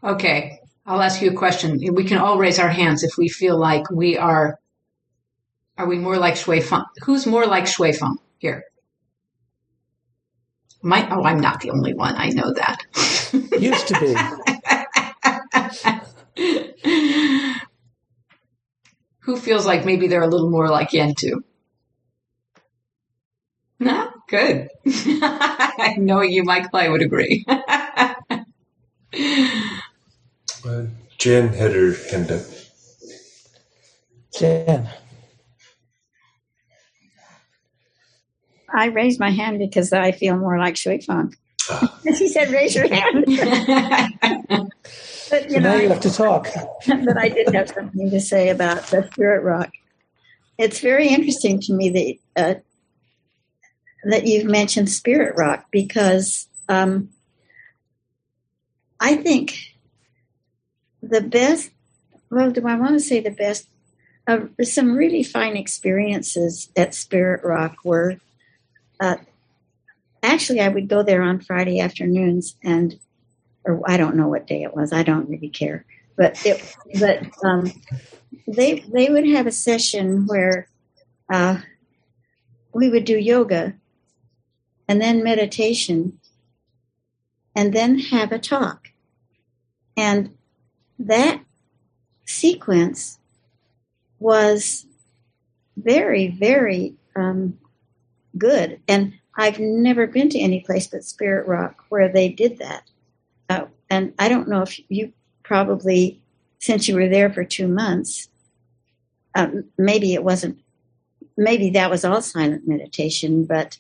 [0.04, 1.80] Okay, I'll ask you a question.
[1.94, 4.60] We can all raise our hands if we feel like we are.
[5.78, 6.84] Are we more like Shui Feng?
[7.04, 8.66] Who's more like Shui Feng here?
[10.82, 12.16] My, oh, I'm not the only one.
[12.18, 12.84] I know that.
[13.60, 14.14] Used to be.
[19.20, 21.44] Who feels like maybe they're a little more like Yantu?
[23.80, 24.68] No, good.
[24.86, 27.46] I know you, Mike I would agree.
[30.66, 30.86] Uh,
[31.18, 32.42] Jen had her hand up.
[34.38, 34.90] Jen.
[38.74, 41.36] I raised my hand because I feel more like Shui Feng.
[41.70, 42.00] Ah.
[42.18, 43.26] she said, raise your hand.
[43.26, 44.70] but, you
[45.30, 46.48] so know, now you have to talk.
[46.88, 49.72] but I did have something to say about the Spirit Rock.
[50.58, 52.56] It's very interesting to me that uh,
[54.06, 57.10] that you've mentioned Spirit Rock because um,
[59.00, 59.73] I think
[61.14, 61.72] the best,
[62.30, 63.68] well, do I want to say the best?
[64.26, 68.18] Uh, some really fine experiences at Spirit Rock were
[69.00, 69.18] uh,
[70.22, 72.98] actually, I would go there on Friday afternoons and,
[73.66, 75.86] or I don't know what day it was, I don't really care.
[76.16, 77.72] but it, but um,
[78.48, 80.68] they they would have a session where
[81.32, 81.58] uh,
[82.74, 83.74] we would do yoga
[84.88, 86.20] and then meditation
[87.56, 88.90] and then have a talk.
[89.96, 90.38] And
[91.00, 91.42] that
[92.26, 93.20] sequence
[94.20, 94.86] was
[95.76, 97.60] very, very um,
[98.38, 98.80] good.
[98.88, 102.84] And I've never been to any place but Spirit Rock where they did that.
[103.50, 105.14] Uh, and I don't know if you
[105.44, 106.22] probably,
[106.60, 108.30] since you were there for two months,
[109.36, 110.60] um, maybe it wasn't,
[111.36, 113.78] maybe that was all silent meditation, but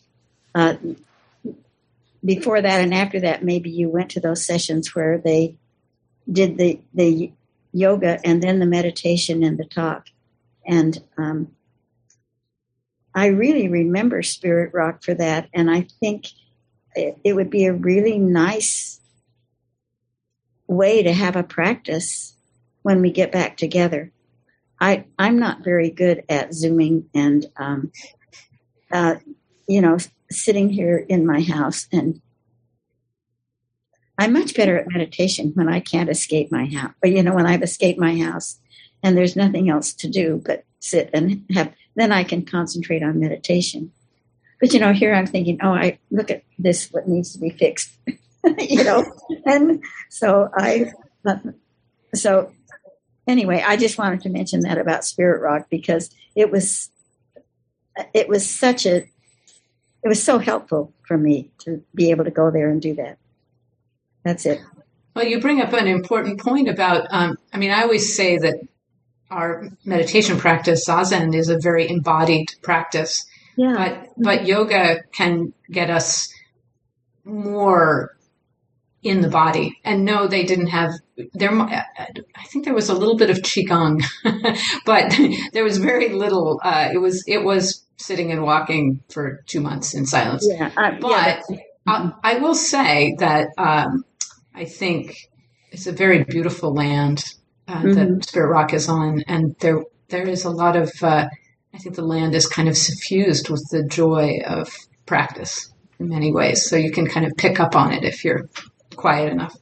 [0.55, 0.76] uh,
[2.26, 5.55] before that and after that, maybe you went to those sessions where they
[6.32, 7.32] did the, the
[7.71, 10.07] yoga and then the meditation and the talk.
[10.65, 11.51] And um,
[13.15, 15.49] I really remember Spirit Rock for that.
[15.53, 16.28] And I think
[16.95, 18.99] it, it would be a really nice
[20.67, 22.36] way to have a practice
[22.82, 24.11] when we get back together.
[24.80, 27.91] I, I'm not very good at Zooming and, um,
[28.91, 29.15] uh,
[29.67, 29.97] you know,
[30.30, 32.21] sitting here in my house and
[34.18, 36.93] I'm much better at meditation when I can't escape my house.
[37.01, 38.59] But you know, when I've escaped my house
[39.01, 43.20] and there's nothing else to do but sit and have, then I can concentrate on
[43.20, 43.91] meditation.
[44.59, 47.49] But you know, here I'm thinking, oh, I look at this, what needs to be
[47.49, 47.91] fixed,
[48.59, 49.03] you know,
[49.45, 50.91] and so I,
[52.14, 52.51] so
[53.28, 56.91] anyway, I just wanted to mention that about Spirit Rock because it was,
[58.14, 62.51] it was such a, it was so helpful for me to be able to go
[62.51, 63.18] there and do that.
[64.24, 64.61] That's it.
[65.15, 68.55] Well, you bring up an important point about, um, I mean, I always say that
[69.30, 73.26] our meditation practice, zazen, is a very embodied practice.
[73.57, 73.76] Yeah.
[73.76, 76.34] But, but yoga can get us
[77.24, 78.15] more
[79.03, 79.80] in the body.
[79.84, 80.91] And no, they didn't have
[81.34, 81.51] there.
[81.51, 84.01] I think there was a little bit of qigong,
[84.86, 85.13] but
[85.51, 86.59] there was very little.
[86.63, 90.47] Uh, it was it was sitting and walking for two months in silence.
[90.49, 94.03] Yeah, uh, but yeah, I, I, will say that um,
[94.55, 95.15] I think
[95.71, 97.23] it's a very beautiful land
[97.67, 97.93] uh, mm-hmm.
[97.93, 100.91] that Spirit Rock is on, and there there is a lot of.
[101.01, 101.27] Uh,
[101.73, 104.69] I think the land is kind of suffused with the joy of
[105.07, 108.47] practice in many ways, so you can kind of pick up on it if you're
[108.95, 109.55] quiet enough.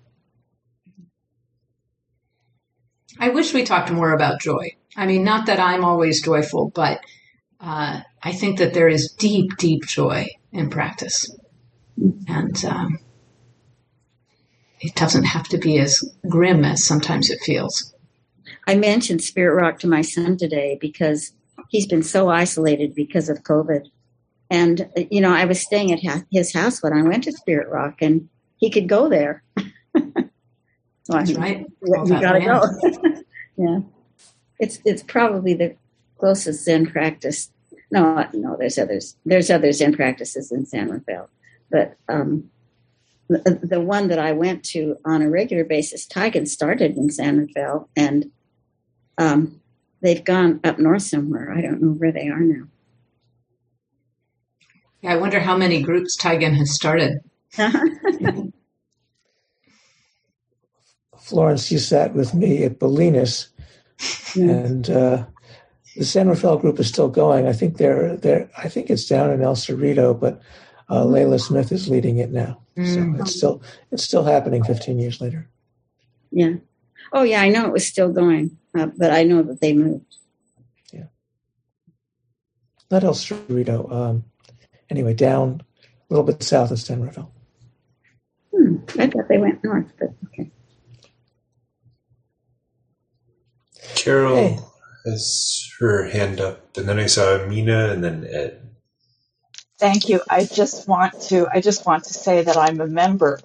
[3.17, 4.75] I wish we talked more about joy.
[4.97, 6.99] I mean, not that I'm always joyful, but
[7.61, 11.33] uh, I think that there is deep, deep joy in practice,
[12.27, 12.99] and um,
[14.81, 17.93] it doesn't have to be as grim as sometimes it feels.
[18.67, 21.33] I mentioned Spirit Rock to my son today because
[21.69, 23.87] he's been so isolated because of COVID.
[24.49, 28.01] And, you know, I was staying at his house when I went to Spirit Rock
[28.01, 28.27] and
[28.57, 29.43] he could go there.
[29.57, 30.03] so
[31.07, 31.65] That's I, right.
[31.81, 33.21] You, you gotta go.
[33.57, 33.79] yeah.
[34.59, 35.75] It's, it's probably the
[36.17, 37.51] closest Zen practice.
[37.91, 39.15] No, no, there's others.
[39.25, 41.29] There's other Zen practices in San Rafael,
[41.69, 42.50] but um,
[43.31, 47.89] the, one that I went to on a regular basis, Taigen started in San Rafael,
[47.95, 48.29] and
[49.17, 49.61] um,
[50.01, 51.51] they've gone up north somewhere.
[51.51, 52.67] I don't know where they are now.
[55.01, 57.21] Yeah, I wonder how many groups Taigen has started.
[61.17, 63.47] Florence, you sat with me at Bolinas,
[64.35, 65.25] and uh,
[65.95, 67.47] the San Rafael group is still going.
[67.47, 68.49] I think they're there.
[68.57, 70.41] I think it's down in El Cerrito, but
[70.89, 72.60] uh, Layla Smith is leading it now.
[72.77, 73.17] Mm.
[73.17, 73.61] So it's still
[73.91, 75.47] it's still happening 15 years later.
[76.31, 76.53] Yeah.
[77.13, 80.17] Oh yeah, I know it was still going, uh, but I know that they moved.
[80.93, 81.05] Yeah.
[82.89, 83.91] Not El Cerrito.
[83.91, 84.23] Um,
[84.89, 87.31] anyway, down a little bit south of San Rafael.
[88.55, 88.77] Hmm.
[88.97, 90.51] I thought they went north, but okay.
[93.95, 94.59] Carol hey.
[95.05, 98.60] has her hand up, and then I saw Mina, and then Ed.
[99.81, 100.21] Thank you.
[100.29, 103.41] I just want to I just want to say that I'm a member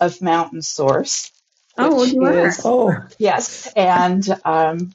[0.00, 1.32] of Mountain Source.
[1.78, 2.72] Oh, you is, are.
[2.72, 3.72] Oh, yes.
[3.76, 4.92] And um,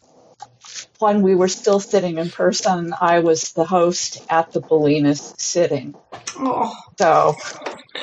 [0.99, 5.95] when we were still sitting in person, I was the host at the Bolinas sitting.
[6.37, 6.75] Oh.
[6.99, 7.35] So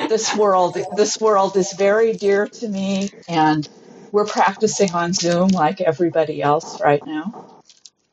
[0.09, 3.69] this world this world is very dear to me, and
[4.13, 7.35] we're practicing on Zoom like everybody else right now.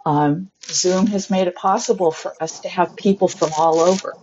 [0.05, 4.15] Um, Zoom has made it possible for us to have people from all over.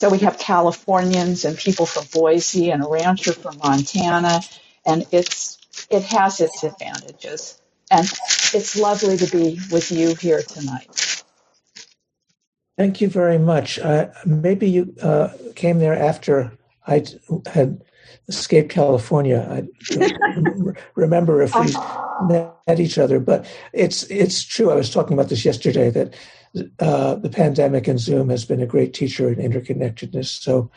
[0.00, 4.40] So we have Californians and people from Boise and a rancher from Montana,
[4.86, 5.58] and it's
[5.90, 7.60] it has its advantages.
[7.90, 8.06] And
[8.54, 11.24] it's lovely to be with you here tonight.
[12.76, 13.78] Thank you very much.
[13.78, 16.52] Uh, maybe you uh, came there after
[16.86, 17.04] I
[17.46, 17.82] had
[18.28, 19.46] escaped California.
[19.50, 21.74] I remember if we
[22.28, 24.70] met each other, but it's it's true.
[24.70, 26.14] I was talking about this yesterday that
[26.78, 30.26] uh, the pandemic and Zoom has been a great teacher in interconnectedness.
[30.26, 30.70] So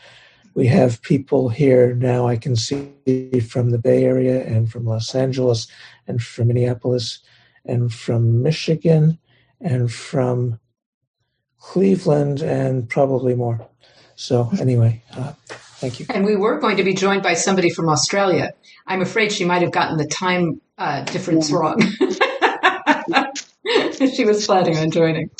[0.54, 5.14] we have people here now I can see from the Bay Area and from Los
[5.14, 5.66] Angeles
[6.06, 7.20] and from Minneapolis
[7.64, 9.18] and from Michigan
[9.60, 10.58] and from
[11.58, 13.66] Cleveland and probably more.
[14.16, 16.06] So anyway, uh, thank you.
[16.10, 18.52] And we were going to be joined by somebody from Australia.
[18.86, 21.80] I'm afraid she might have gotten the time uh, difference wrong.
[24.14, 25.30] she was planning on joining.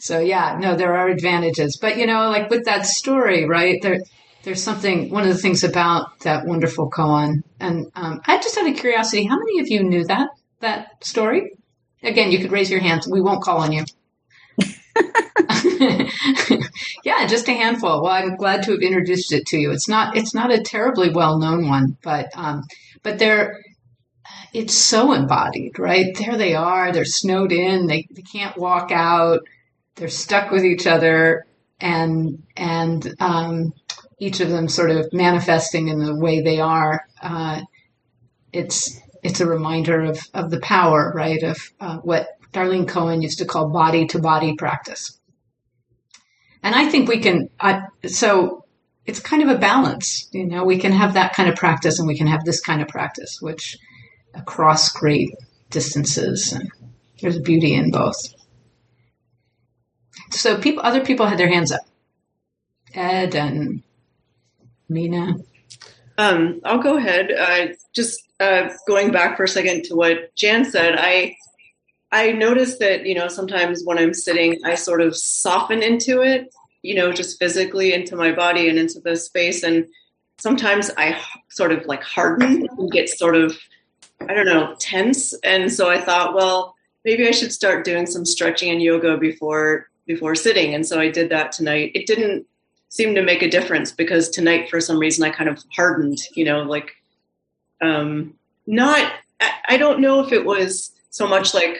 [0.00, 3.80] So yeah, no, there are advantages, but you know, like with that story, right?
[3.82, 4.00] There,
[4.42, 5.10] there's something.
[5.10, 9.24] One of the things about that wonderful koan, and um, I just out of curiosity,
[9.24, 10.30] how many of you knew that
[10.60, 11.52] that story?
[12.02, 13.06] Again, you could raise your hands.
[13.06, 13.84] We won't call on you.
[17.04, 18.02] yeah, just a handful.
[18.02, 19.70] Well, I'm glad to have introduced it to you.
[19.70, 22.62] It's not it's not a terribly well known one, but um,
[23.02, 23.58] but they're
[24.52, 26.16] it's so embodied, right?
[26.16, 26.92] There they are.
[26.92, 27.86] They're snowed in.
[27.86, 29.40] They they can't walk out.
[29.96, 31.46] They're stuck with each other,
[31.80, 33.72] and and um,
[34.18, 37.06] each of them sort of manifesting in the way they are.
[37.22, 37.62] Uh,
[38.52, 41.42] it's it's a reminder of of the power, right?
[41.42, 45.18] Of uh, what Darlene Cohen used to call body to body practice.
[46.62, 47.48] And I think we can.
[48.06, 48.64] So
[49.06, 50.64] it's kind of a balance, you know.
[50.64, 53.38] We can have that kind of practice, and we can have this kind of practice,
[53.40, 53.78] which
[54.34, 55.30] across great
[55.70, 56.70] distances, and
[57.20, 58.34] there's beauty in both.
[60.30, 61.82] So people, other people had their hands up.
[62.94, 63.82] Ed and
[64.88, 65.36] Mina?
[66.18, 67.30] Um, I'll go ahead.
[67.32, 71.36] Uh, just uh, going back for a second to what Jan said, I
[72.12, 76.52] I noticed that you know sometimes when I'm sitting, I sort of soften into it,
[76.82, 79.86] you know, just physically into my body and into the space, and
[80.38, 83.56] sometimes I sort of like harden and get sort of
[84.28, 88.24] I don't know tense, and so I thought, well, maybe I should start doing some
[88.24, 91.92] stretching and yoga before before sitting, and so I did that tonight.
[91.94, 92.46] It didn't
[92.90, 96.44] seem to make a difference because tonight for some reason I kind of hardened, you
[96.44, 96.92] know, like
[97.80, 98.34] um
[98.66, 101.78] not I, I don't know if it was so much like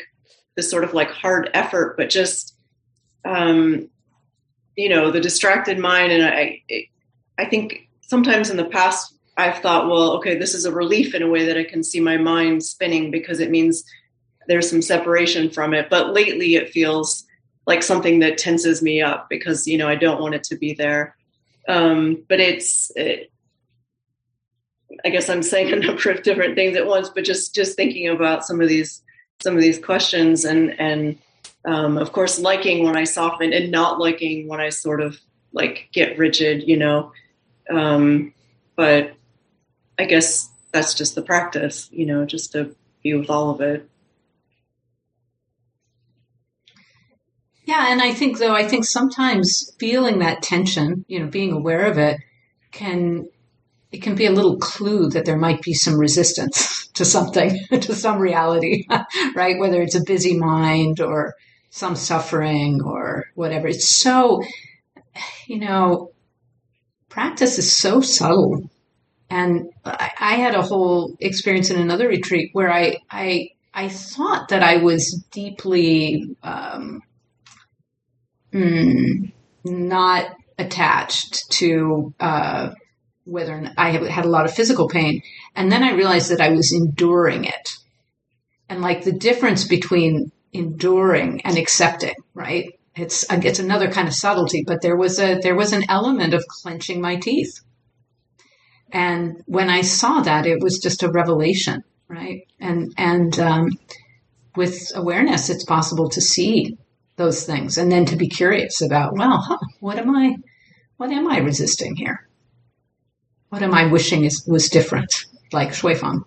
[0.57, 2.55] this sort of like hard effort, but just
[3.25, 3.89] um
[4.77, 6.13] you know, the distracted mind.
[6.13, 6.63] And I
[7.37, 11.23] I think sometimes in the past I've thought, well, okay, this is a relief in
[11.23, 13.85] a way that I can see my mind spinning because it means
[14.47, 15.89] there's some separation from it.
[15.89, 17.25] But lately it feels
[17.67, 20.75] like something that tenses me up because you know I don't want it to be
[20.75, 21.17] there.
[21.69, 23.31] Um, but it's it,
[25.05, 28.09] I guess I'm saying a number of different things at once, but just just thinking
[28.09, 29.03] about some of these
[29.43, 31.19] some of these questions and and
[31.65, 35.19] um, of course liking when I soften and not liking when I sort of
[35.53, 37.13] like get rigid, you know.
[37.71, 38.35] Um,
[38.77, 39.15] but
[40.01, 43.87] I guess that's just the practice, you know, just to be with all of it.
[47.67, 51.85] Yeah, and I think though I think sometimes feeling that tension, you know, being aware
[51.85, 52.19] of it
[52.73, 53.29] can
[53.93, 57.95] it can be a little clue that there might be some resistance to something, to
[57.95, 58.87] some reality,
[59.35, 59.59] right?
[59.59, 61.35] Whether it's a busy mind or
[61.69, 63.69] some suffering or whatever.
[63.69, 64.43] It's so,
[65.47, 66.13] you know,
[67.11, 68.71] practice is so subtle.
[69.31, 74.65] And I, had a whole experience in another retreat where I, I, I thought that
[74.65, 77.03] I was deeply um,
[78.53, 79.33] mm,
[79.65, 82.71] not attached to uh,
[83.25, 85.23] whether I had a lot of physical pain.
[85.55, 87.71] And then I realized that I was enduring it.
[88.69, 92.73] And like the difference between enduring and accepting, right?
[92.95, 96.45] It's it's another kind of subtlety, but there was a there was an element of
[96.63, 97.61] clenching my teeth.
[98.93, 102.43] And when I saw that, it was just a revelation, right?
[102.59, 103.71] And and um,
[104.57, 106.77] with awareness, it's possible to see
[107.21, 110.35] those things and then to be curious about well huh, what am i
[110.97, 112.27] what am i resisting here?
[113.51, 116.25] What am i wishing is was different like shui feng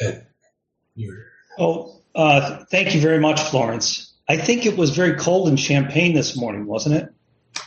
[0.00, 0.26] Ed,
[1.58, 6.14] oh uh, thank you very much florence i think it was very cold in Champaign
[6.14, 7.08] this morning wasn't it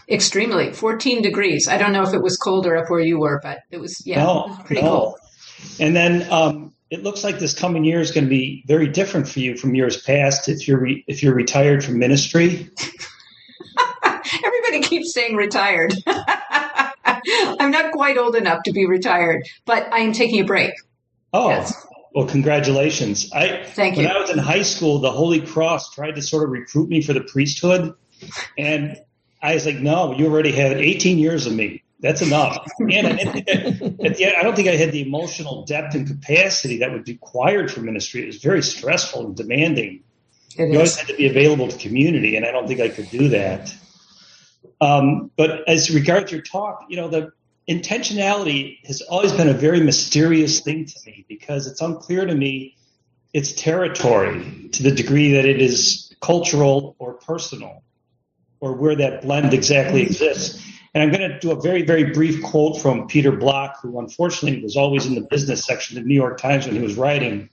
[0.09, 3.59] extremely 14 degrees i don't know if it was colder up where you were but
[3.71, 4.89] it was yeah no, it was pretty no.
[4.89, 5.19] cold
[5.79, 9.27] and then um, it looks like this coming year is going to be very different
[9.27, 10.49] for you from years past.
[10.49, 12.69] If you're re- if you're retired from ministry,
[14.03, 15.93] everybody keeps saying retired.
[16.07, 20.71] I'm not quite old enough to be retired, but I am taking a break.
[21.33, 21.85] Oh, yes.
[22.13, 23.31] Well, congratulations.
[23.31, 24.03] I Thank you.
[24.03, 24.11] when.
[24.11, 27.13] I was in high school, the Holy Cross tried to sort of recruit me for
[27.13, 27.93] the priesthood,
[28.57, 28.97] and
[29.41, 31.83] I was like, "No, you already had 18 years of me.
[31.99, 34.91] That's enough." And I, didn't think I, at the end, I don't think I had
[34.91, 38.23] the emotional depth and capacity that would be required for ministry.
[38.23, 40.03] It was very stressful and demanding.
[40.57, 43.09] It You always had to be available to community, and I don't think I could
[43.09, 43.73] do that.
[44.81, 47.33] Um, but as regards your talk, you know, the
[47.69, 52.75] intentionality has always been a very mysterious thing to me because it's unclear to me
[53.31, 57.83] its territory to the degree that it is cultural or personal,
[58.59, 60.65] or where that blend exactly exists.
[60.93, 64.63] And I'm going to do a very, very brief quote from Peter Block, who unfortunately
[64.63, 67.49] was always in the business section of the New York Times when he was writing.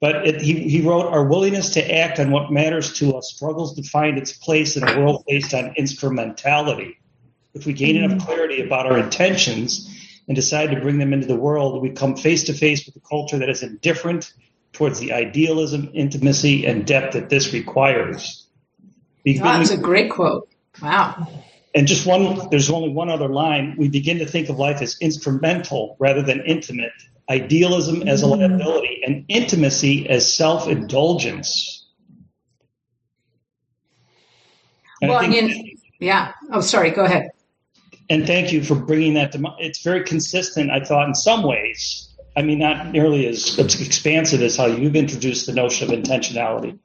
[0.00, 3.74] But it, he, he wrote, Our willingness to act on what matters to us struggles
[3.76, 6.98] to find its place in a world based on instrumentality.
[7.54, 9.88] If we gain enough clarity about our intentions
[10.26, 13.00] and decide to bring them into the world, we come face to face with a
[13.00, 14.32] culture that is indifferent
[14.72, 18.46] towards the idealism, intimacy, and depth that this requires.
[19.24, 20.48] Wow, that's a great quote.
[20.82, 21.28] Wow.
[21.74, 23.76] and just one, there's only one other line.
[23.78, 26.92] We begin to think of life as instrumental rather than intimate,
[27.30, 28.38] idealism as a mm.
[28.38, 31.86] liability, and intimacy as self indulgence.
[35.00, 36.32] Well, I mean, yeah.
[36.50, 36.90] Oh, sorry.
[36.90, 37.30] Go ahead.
[38.08, 39.56] And thank you for bringing that to mind.
[39.60, 42.08] It's very consistent, I thought, in some ways.
[42.36, 46.78] I mean, not nearly as expansive as how you've introduced the notion of intentionality,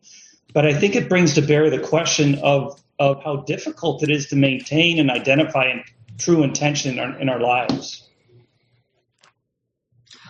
[0.54, 4.28] but I think it brings to bear the question of of how difficult it is
[4.28, 5.72] to maintain and identify
[6.18, 8.08] true intention in our, in our lives.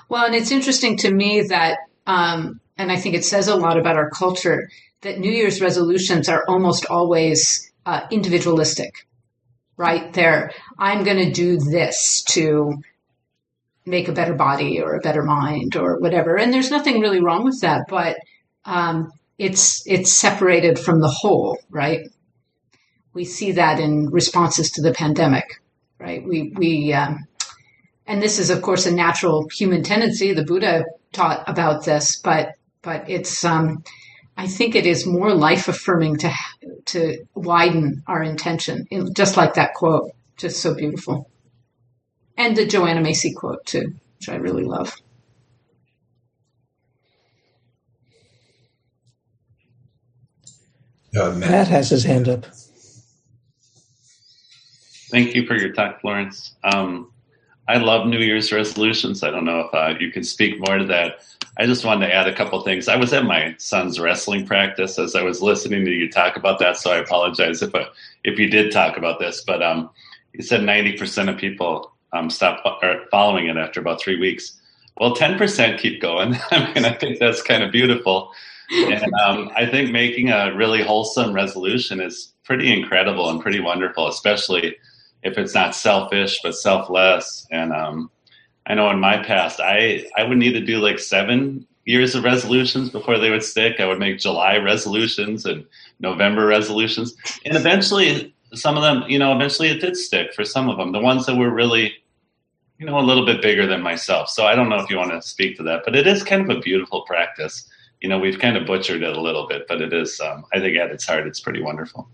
[0.08, 3.78] Well, and it's interesting to me that, um, and I think it says a lot
[3.78, 4.70] about our culture,
[5.02, 9.08] that New Year's resolutions are almost always uh, individualistic,
[9.80, 10.12] right?
[10.12, 12.84] They're, I'm going to do this to
[13.86, 16.38] make a better body or a better mind or whatever.
[16.38, 18.18] And there's nothing really wrong with that, but
[18.66, 22.10] um, it's it's separated from the whole, right?
[23.14, 25.62] We see that in responses to the pandemic,
[25.98, 26.22] right?
[26.28, 27.26] We we um,
[28.06, 32.56] and this is of course a natural human tendency the buddha taught about this but
[32.82, 33.84] but it's um
[34.40, 36.32] i think it is more life affirming to
[36.86, 41.30] to widen our intention just like that quote just so beautiful
[42.38, 44.96] and the joanna macy quote too which i really love
[51.18, 51.52] Uh, Matt.
[51.52, 52.46] Matt has his hand up.
[55.12, 56.56] Thank you for your talk, Florence.
[56.64, 57.12] Um,
[57.70, 59.22] I love New Year's resolutions.
[59.22, 61.20] I don't know if uh, you can speak more to that.
[61.60, 62.88] I just wanted to add a couple things.
[62.88, 66.58] I was at my son's wrestling practice as I was listening to you talk about
[66.60, 67.86] that, so I apologize if uh,
[68.24, 69.44] if you did talk about this.
[69.46, 69.92] But um,
[70.34, 72.64] you said ninety percent of people um, stop
[73.12, 74.60] following it after about three weeks.
[74.98, 76.38] Well, ten percent keep going.
[76.52, 78.32] I mean, I think that's kind of beautiful,
[78.72, 84.08] and um, I think making a really wholesome resolution is pretty incredible and pretty wonderful,
[84.08, 84.76] especially
[85.24, 87.46] if it's not selfish but selfless.
[87.52, 88.12] And um,
[88.66, 92.24] I know in my past, I I would need to do like seven years of
[92.24, 93.80] resolutions before they would stick.
[93.80, 95.66] I would make July resolutions and
[96.00, 97.16] November resolutions,
[97.46, 100.92] and eventually some of them, you know, eventually it did stick for some of them.
[100.92, 101.94] The ones that were really,
[102.78, 104.30] you know, a little bit bigger than myself.
[104.30, 106.50] So I don't know if you want to speak to that, but it is kind
[106.50, 107.70] of a beautiful practice.
[108.02, 110.20] You know, we've kind of butchered it a little bit, but it is.
[110.20, 112.10] Um, I think at its heart, it's pretty wonderful.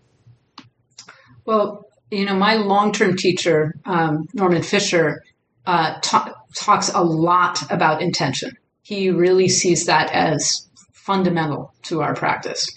[1.45, 5.21] Well, you know, my long-term teacher, um, Norman Fischer,
[5.65, 8.55] uh, ta- talks a lot about intention.
[8.81, 12.71] He really sees that as fundamental to our practice.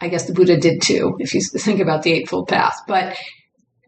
[0.00, 2.78] I guess the Buddha did too, if you think about the Eightfold Path.
[2.86, 3.16] But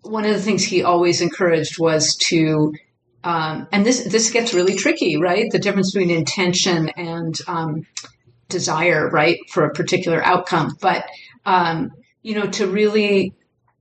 [0.03, 2.73] one of the things he always encouraged was to,
[3.23, 5.51] um, and this this gets really tricky, right?
[5.51, 7.87] The difference between intention and um,
[8.49, 10.77] desire, right, for a particular outcome.
[10.81, 11.05] But
[11.45, 11.91] um,
[12.23, 13.35] you know, to really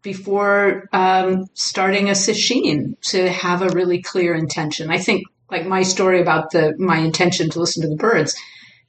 [0.06, 4.92] before um, starting a sesshin to have a really clear intention.
[4.92, 8.36] I think like my story about the my intention to listen to the birds,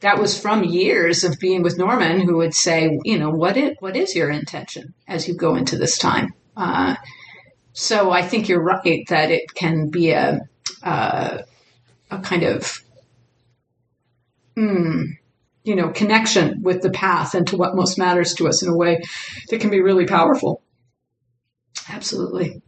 [0.01, 3.77] that was from years of being with Norman, who would say, you know, what is
[3.81, 6.35] what is your intention as you go into this time?
[6.55, 6.97] Uh,
[7.73, 10.41] so I think you're right that it can be a
[10.83, 11.39] uh,
[12.11, 12.79] a kind of
[14.55, 15.05] mm,
[15.65, 18.77] you know connection with the path and to what most matters to us in a
[18.77, 19.03] way
[19.49, 20.63] that can be really powerful.
[21.89, 22.63] Absolutely.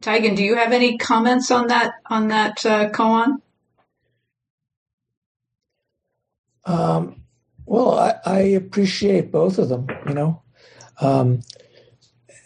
[0.00, 3.42] Taigen, do you have any comments on that on that uh, koan?
[6.64, 7.22] Um,
[7.66, 10.42] well, I, I, appreciate both of them, you know.
[11.00, 11.40] Um,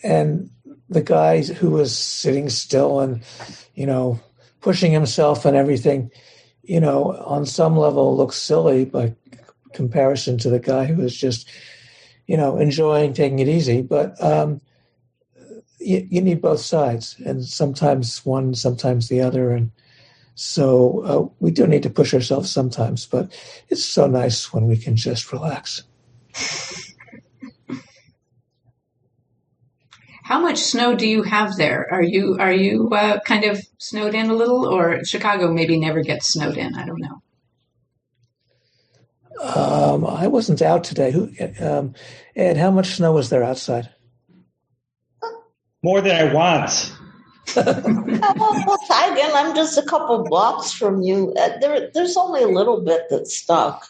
[0.02, 0.50] and
[0.88, 3.22] the guy who was sitting still and,
[3.74, 4.20] you know,
[4.60, 6.10] pushing himself and everything,
[6.62, 9.14] you know, on some level looks silly by
[9.72, 11.48] comparison to the guy who was just,
[12.26, 13.82] you know, enjoying taking it easy.
[13.82, 14.60] But um,
[15.78, 19.70] you, you, need both sides, and sometimes one, sometimes the other, and
[20.34, 23.06] so uh, we do need to push ourselves sometimes.
[23.06, 23.32] But
[23.68, 25.82] it's so nice when we can just relax.
[30.24, 31.86] How much snow do you have there?
[31.92, 36.00] Are you are you uh, kind of snowed in a little, or Chicago maybe never
[36.00, 36.74] gets snowed in?
[36.74, 37.22] I don't know.
[39.38, 41.10] Um, I wasn't out today.
[41.10, 41.92] Who, um,
[42.34, 42.56] Ed?
[42.56, 43.90] How much snow was there outside?
[45.82, 46.96] More than I want.
[47.54, 48.78] well,
[49.12, 51.34] again, I'm just a couple blocks from you.
[51.34, 53.88] Uh, there, there's only a little bit that's stuck.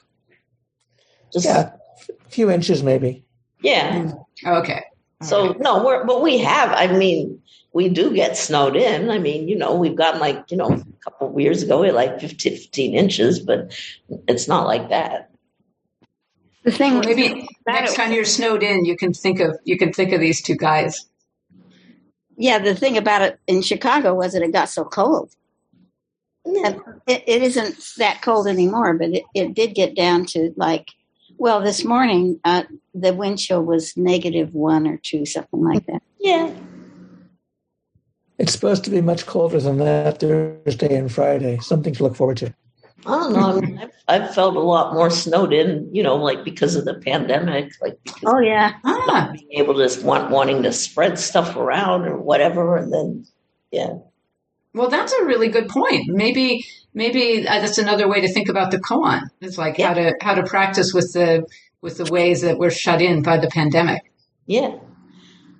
[1.32, 1.70] Just, yeah,
[2.08, 3.24] a few inches maybe.
[3.60, 4.14] Yeah.
[4.44, 4.82] Okay.
[5.22, 6.70] So no, we're but we have.
[6.72, 7.40] I mean,
[7.72, 9.10] we do get snowed in.
[9.10, 11.86] I mean, you know, we've gotten like you know a couple of years ago we
[11.86, 13.72] had like 15, 15 inches, but
[14.28, 15.30] it's not like that.
[16.64, 19.92] The thing, well, maybe next time you're snowed in, you can think of you can
[19.92, 21.06] think of these two guys.
[22.36, 25.30] Yeah, the thing about it in Chicago was that it got so cold.
[26.44, 26.78] Yeah.
[27.06, 30.90] It, it isn't that cold anymore, but it, it did get down to like
[31.44, 32.62] well, this morning uh,
[32.94, 36.00] the wind chill was negative one or two, something like that.
[36.18, 36.50] Yeah.
[38.38, 41.58] It's supposed to be much colder than that Thursday and Friday.
[41.58, 42.54] Something to look forward to.
[43.04, 43.58] I don't know.
[43.58, 46.86] I mean, I've, I've, felt a lot more snowed in, you know, like because of
[46.86, 47.74] the pandemic.
[47.82, 52.78] Like, oh yeah, not being able to want wanting to spread stuff around or whatever,
[52.78, 53.26] and then
[53.70, 53.96] yeah.
[54.74, 56.08] Well, that's a really good point.
[56.08, 59.22] Maybe maybe uh, that's another way to think about the koan.
[59.40, 59.88] It's like yeah.
[59.88, 61.46] how to how to practice with the
[61.80, 64.02] with the ways that we're shut in by the pandemic.
[64.46, 64.76] Yeah,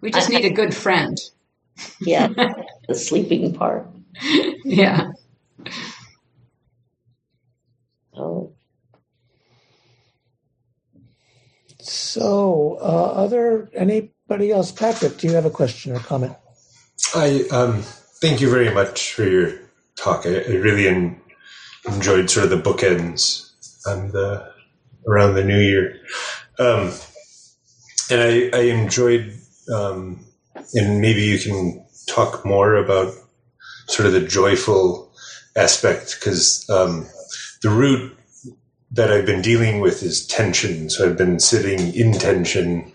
[0.01, 1.17] we just I, need a good friend.
[2.01, 2.29] Yeah,
[2.89, 3.87] the sleeping part.
[4.65, 5.12] yeah.
[8.17, 8.53] Oh.
[11.81, 14.73] So, uh, other anybody else?
[14.73, 16.35] Patrick, do you have a question or comment?
[17.15, 17.85] I um
[18.25, 19.53] thank you very much for your
[19.97, 20.25] talk.
[20.25, 21.20] I, I really en-
[21.85, 23.51] enjoyed sort of the bookends
[23.85, 24.51] and the
[25.07, 26.01] around the new year,
[26.59, 26.91] um,
[28.11, 29.39] and I, I enjoyed.
[29.72, 30.25] Um,
[30.72, 33.12] and maybe you can talk more about
[33.89, 35.12] sort of the joyful
[35.57, 37.07] aspect because um,
[37.62, 38.16] the root
[38.93, 40.89] that I've been dealing with is tension.
[40.89, 42.93] So I've been sitting in tension,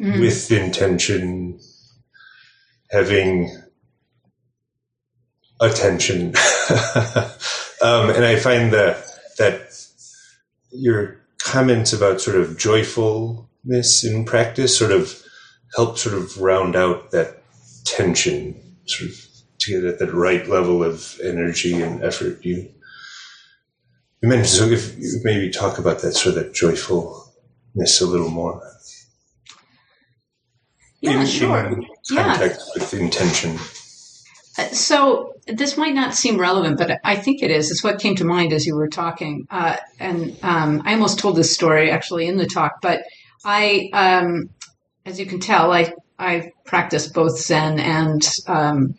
[0.00, 0.20] mm.
[0.20, 1.60] with intention,
[2.90, 3.65] having
[5.60, 6.34] attention.
[7.82, 9.04] um, and I find that
[9.38, 9.86] that
[10.70, 15.22] your comments about sort of joyfulness in practice sort of
[15.74, 17.42] help sort of round out that
[17.84, 19.16] tension, sort of
[19.58, 22.44] to get at that right level of energy and effort.
[22.44, 22.68] You
[24.22, 28.30] you mentioned so if you maybe talk about that sort of that joyfulness a little
[28.30, 28.62] more.
[31.00, 31.66] Yeah, in, sure.
[31.66, 32.72] In contact yeah.
[32.74, 33.58] with intention.
[34.72, 37.70] So this might not seem relevant, but I think it is.
[37.70, 39.46] It's what came to mind as you were talking.
[39.50, 43.02] Uh, and um, I almost told this story actually in the talk, but
[43.44, 44.50] I, um,
[45.04, 48.94] as you can tell, I, I practice both Zen and, um,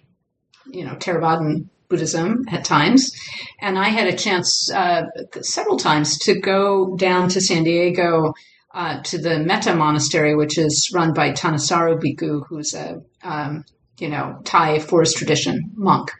[0.72, 3.12] you know, Theravadan Buddhism at times.
[3.60, 5.04] And I had a chance uh,
[5.42, 8.34] several times to go down to San Diego
[8.74, 13.66] uh, to the Metta Monastery, which is run by Thanissaro Bhikkhu, who's a, um,
[13.98, 16.12] you know, Thai forest tradition monk.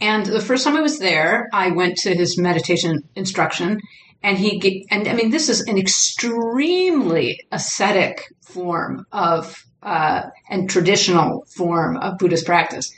[0.00, 3.80] And the first time I was there, I went to his meditation instruction,
[4.22, 11.44] and he and I mean this is an extremely ascetic form of uh, and traditional
[11.56, 12.90] form of Buddhist practice.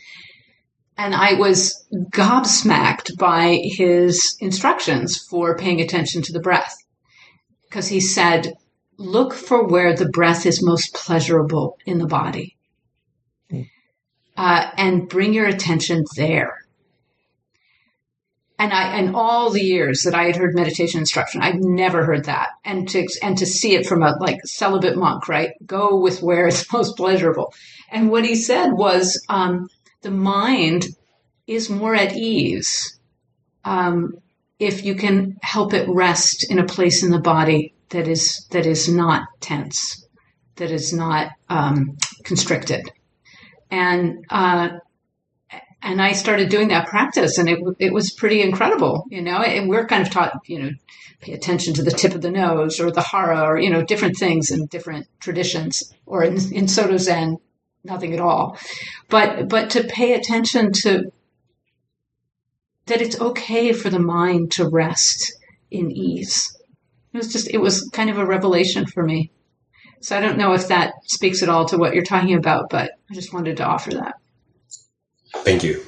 [0.96, 6.74] And I was gobsmacked by his instructions for paying attention to the breath.
[7.68, 8.54] Because he said,
[8.96, 12.55] look for where the breath is most pleasurable in the body.
[14.37, 16.66] Uh, and bring your attention there
[18.59, 22.24] and I, and all the years that I had heard meditation instruction, I'd never heard
[22.24, 22.51] that.
[22.64, 25.51] And to, and to see it from a like celibate monk, right?
[25.66, 27.53] Go with where it's most pleasurable.
[27.91, 29.68] And what he said was, um,
[30.03, 30.87] the mind
[31.47, 32.99] is more at ease,
[33.64, 34.14] um,
[34.59, 38.64] if you can help it rest in a place in the body that is, that
[38.64, 40.07] is not tense,
[40.57, 42.91] that is not, um, constricted.
[43.70, 44.68] And, uh,
[45.82, 49.38] and I started doing that practice, and it it was pretty incredible, you know.
[49.38, 50.70] And we're kind of taught, you know,
[51.20, 54.16] pay attention to the tip of the nose or the hara or you know different
[54.16, 57.36] things in different traditions, or in, in Soto Zen,
[57.84, 58.58] nothing at all.
[59.08, 61.12] But but to pay attention to
[62.86, 65.32] that it's okay for the mind to rest
[65.70, 66.56] in ease.
[67.12, 69.30] It was just it was kind of a revelation for me.
[70.07, 72.92] So I don't know if that speaks at all to what you're talking about, but
[73.11, 74.14] I just wanted to offer that.
[75.38, 75.82] Thank you.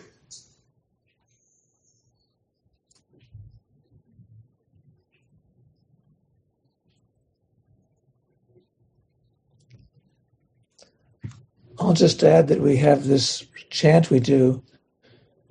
[11.78, 14.64] I'll just add that we have this chant we do,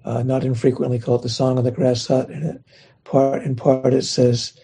[0.03, 2.28] uh, not infrequently called the Song of the Grass Hut.
[2.28, 2.61] And it,
[3.05, 4.59] part in part it says,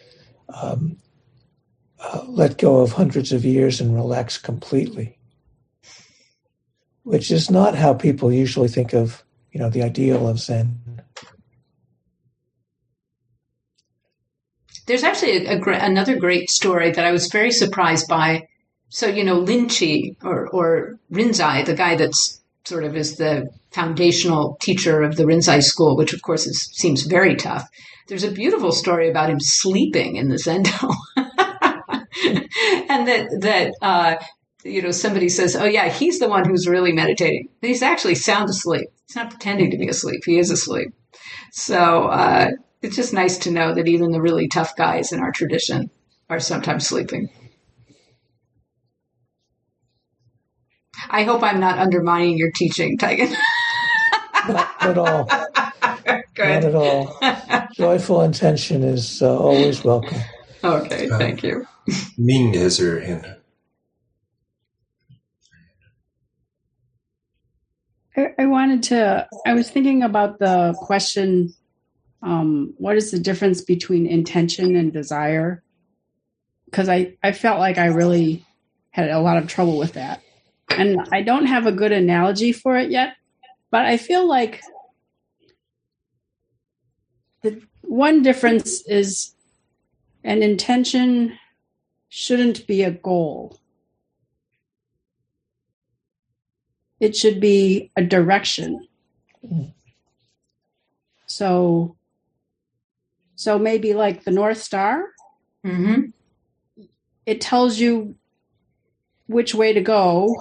[0.49, 0.97] um,
[2.03, 5.17] uh, "Let go of hundreds of years and relax completely,"
[7.03, 11.01] which is not how people usually think of, you know, the ideal of Zen.
[14.85, 18.47] There's actually a, a, another great story that I was very surprised by
[18.93, 24.55] so you know Linchi or or Rinzai, the guy that's sort of is the foundational
[24.61, 27.67] teacher of the Rinzai school, which of course is, seems very tough.
[28.07, 30.93] There's a beautiful story about him sleeping in the Zendo,
[32.89, 34.15] and that that uh,
[34.63, 38.15] you know somebody says, "Oh yeah, he's the one who's really meditating." But he's actually
[38.15, 38.87] sound asleep.
[39.07, 40.21] He's not pretending to be asleep.
[40.25, 40.89] He is asleep.
[41.51, 45.31] So uh, it's just nice to know that even the really tough guys in our
[45.31, 45.89] tradition
[46.29, 47.29] are sometimes sleeping.
[51.09, 53.35] I hope I'm not undermining your teaching, Taigen.
[54.47, 55.25] not at all.
[56.35, 56.63] Good.
[56.63, 57.67] Not at all.
[57.75, 60.19] Joyful intention is uh, always welcome.
[60.63, 61.67] Okay, thank you.
[62.17, 63.35] Ming has her hand.
[68.15, 71.53] I, I wanted to, I was thinking about the question
[72.21, 75.61] um, what is the difference between intention and desire?
[76.65, 78.45] Because I, I felt like I really
[78.91, 80.21] had a lot of trouble with that
[80.77, 83.15] and I don't have a good analogy for it yet,
[83.71, 84.61] but I feel like
[87.41, 89.33] the one difference is
[90.23, 91.37] an intention
[92.15, 93.57] shouldn't be a goal.
[96.99, 98.87] It should be a direction.
[101.25, 101.95] So,
[103.35, 105.07] so maybe like the North Star.
[105.65, 106.11] Mm-hmm.
[107.25, 108.13] It tells you
[109.25, 110.35] which way to go,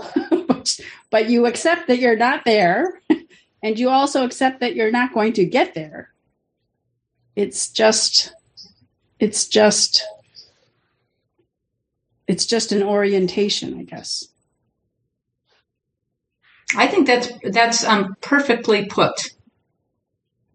[1.10, 3.00] but you accept that you're not there,
[3.62, 6.12] and you also accept that you're not going to get there.
[7.34, 8.34] It's just,
[9.18, 10.04] it's just,
[12.32, 14.24] it's just an orientation, I guess.
[16.74, 19.34] I think that's that's um, perfectly put.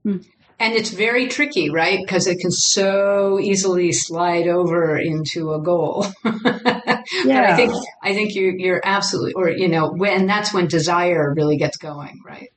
[0.04, 0.18] Hmm.
[0.60, 2.00] And it's very tricky, right?
[2.04, 6.08] Because it can so easily slide over into a goal.
[6.26, 6.34] yeah.
[7.24, 7.74] But I think
[8.04, 12.20] I think you're you're absolutely, or you know, when that's when desire really gets going,
[12.26, 12.50] right?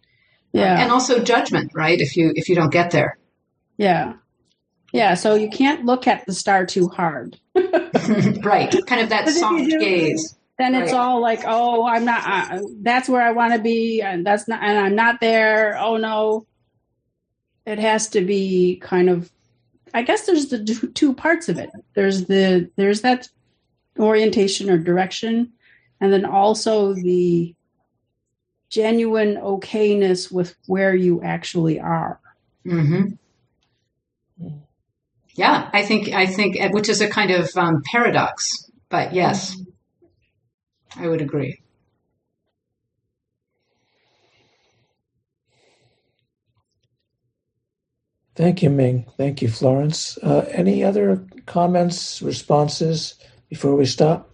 [0.52, 0.72] Yeah.
[0.72, 2.00] Um, and also judgment, right?
[2.00, 3.18] If you if you don't get there.
[3.76, 4.14] Yeah.
[4.92, 5.14] Yeah.
[5.14, 7.38] So you can't look at the star too hard.
[7.54, 8.74] right.
[8.86, 10.36] Kind of that soft gaze.
[10.58, 11.00] Then it's right.
[11.00, 12.22] all like, oh, I'm not.
[12.26, 15.78] Uh, that's where I want to be, and that's not, and I'm not there.
[15.78, 16.46] Oh no
[17.66, 19.30] it has to be kind of
[19.94, 23.28] i guess there's the two parts of it there's the there's that
[23.98, 25.52] orientation or direction
[26.00, 27.54] and then also the
[28.70, 32.20] genuine okayness with where you actually are
[32.66, 33.08] mm-hmm.
[35.34, 39.56] Yeah i think i think which is a kind of um, paradox but yes
[40.96, 41.60] i would agree
[48.36, 49.04] Thank you, Ming.
[49.18, 50.16] Thank you, Florence.
[50.22, 53.16] Uh, any other comments, responses
[53.50, 54.29] before we stop?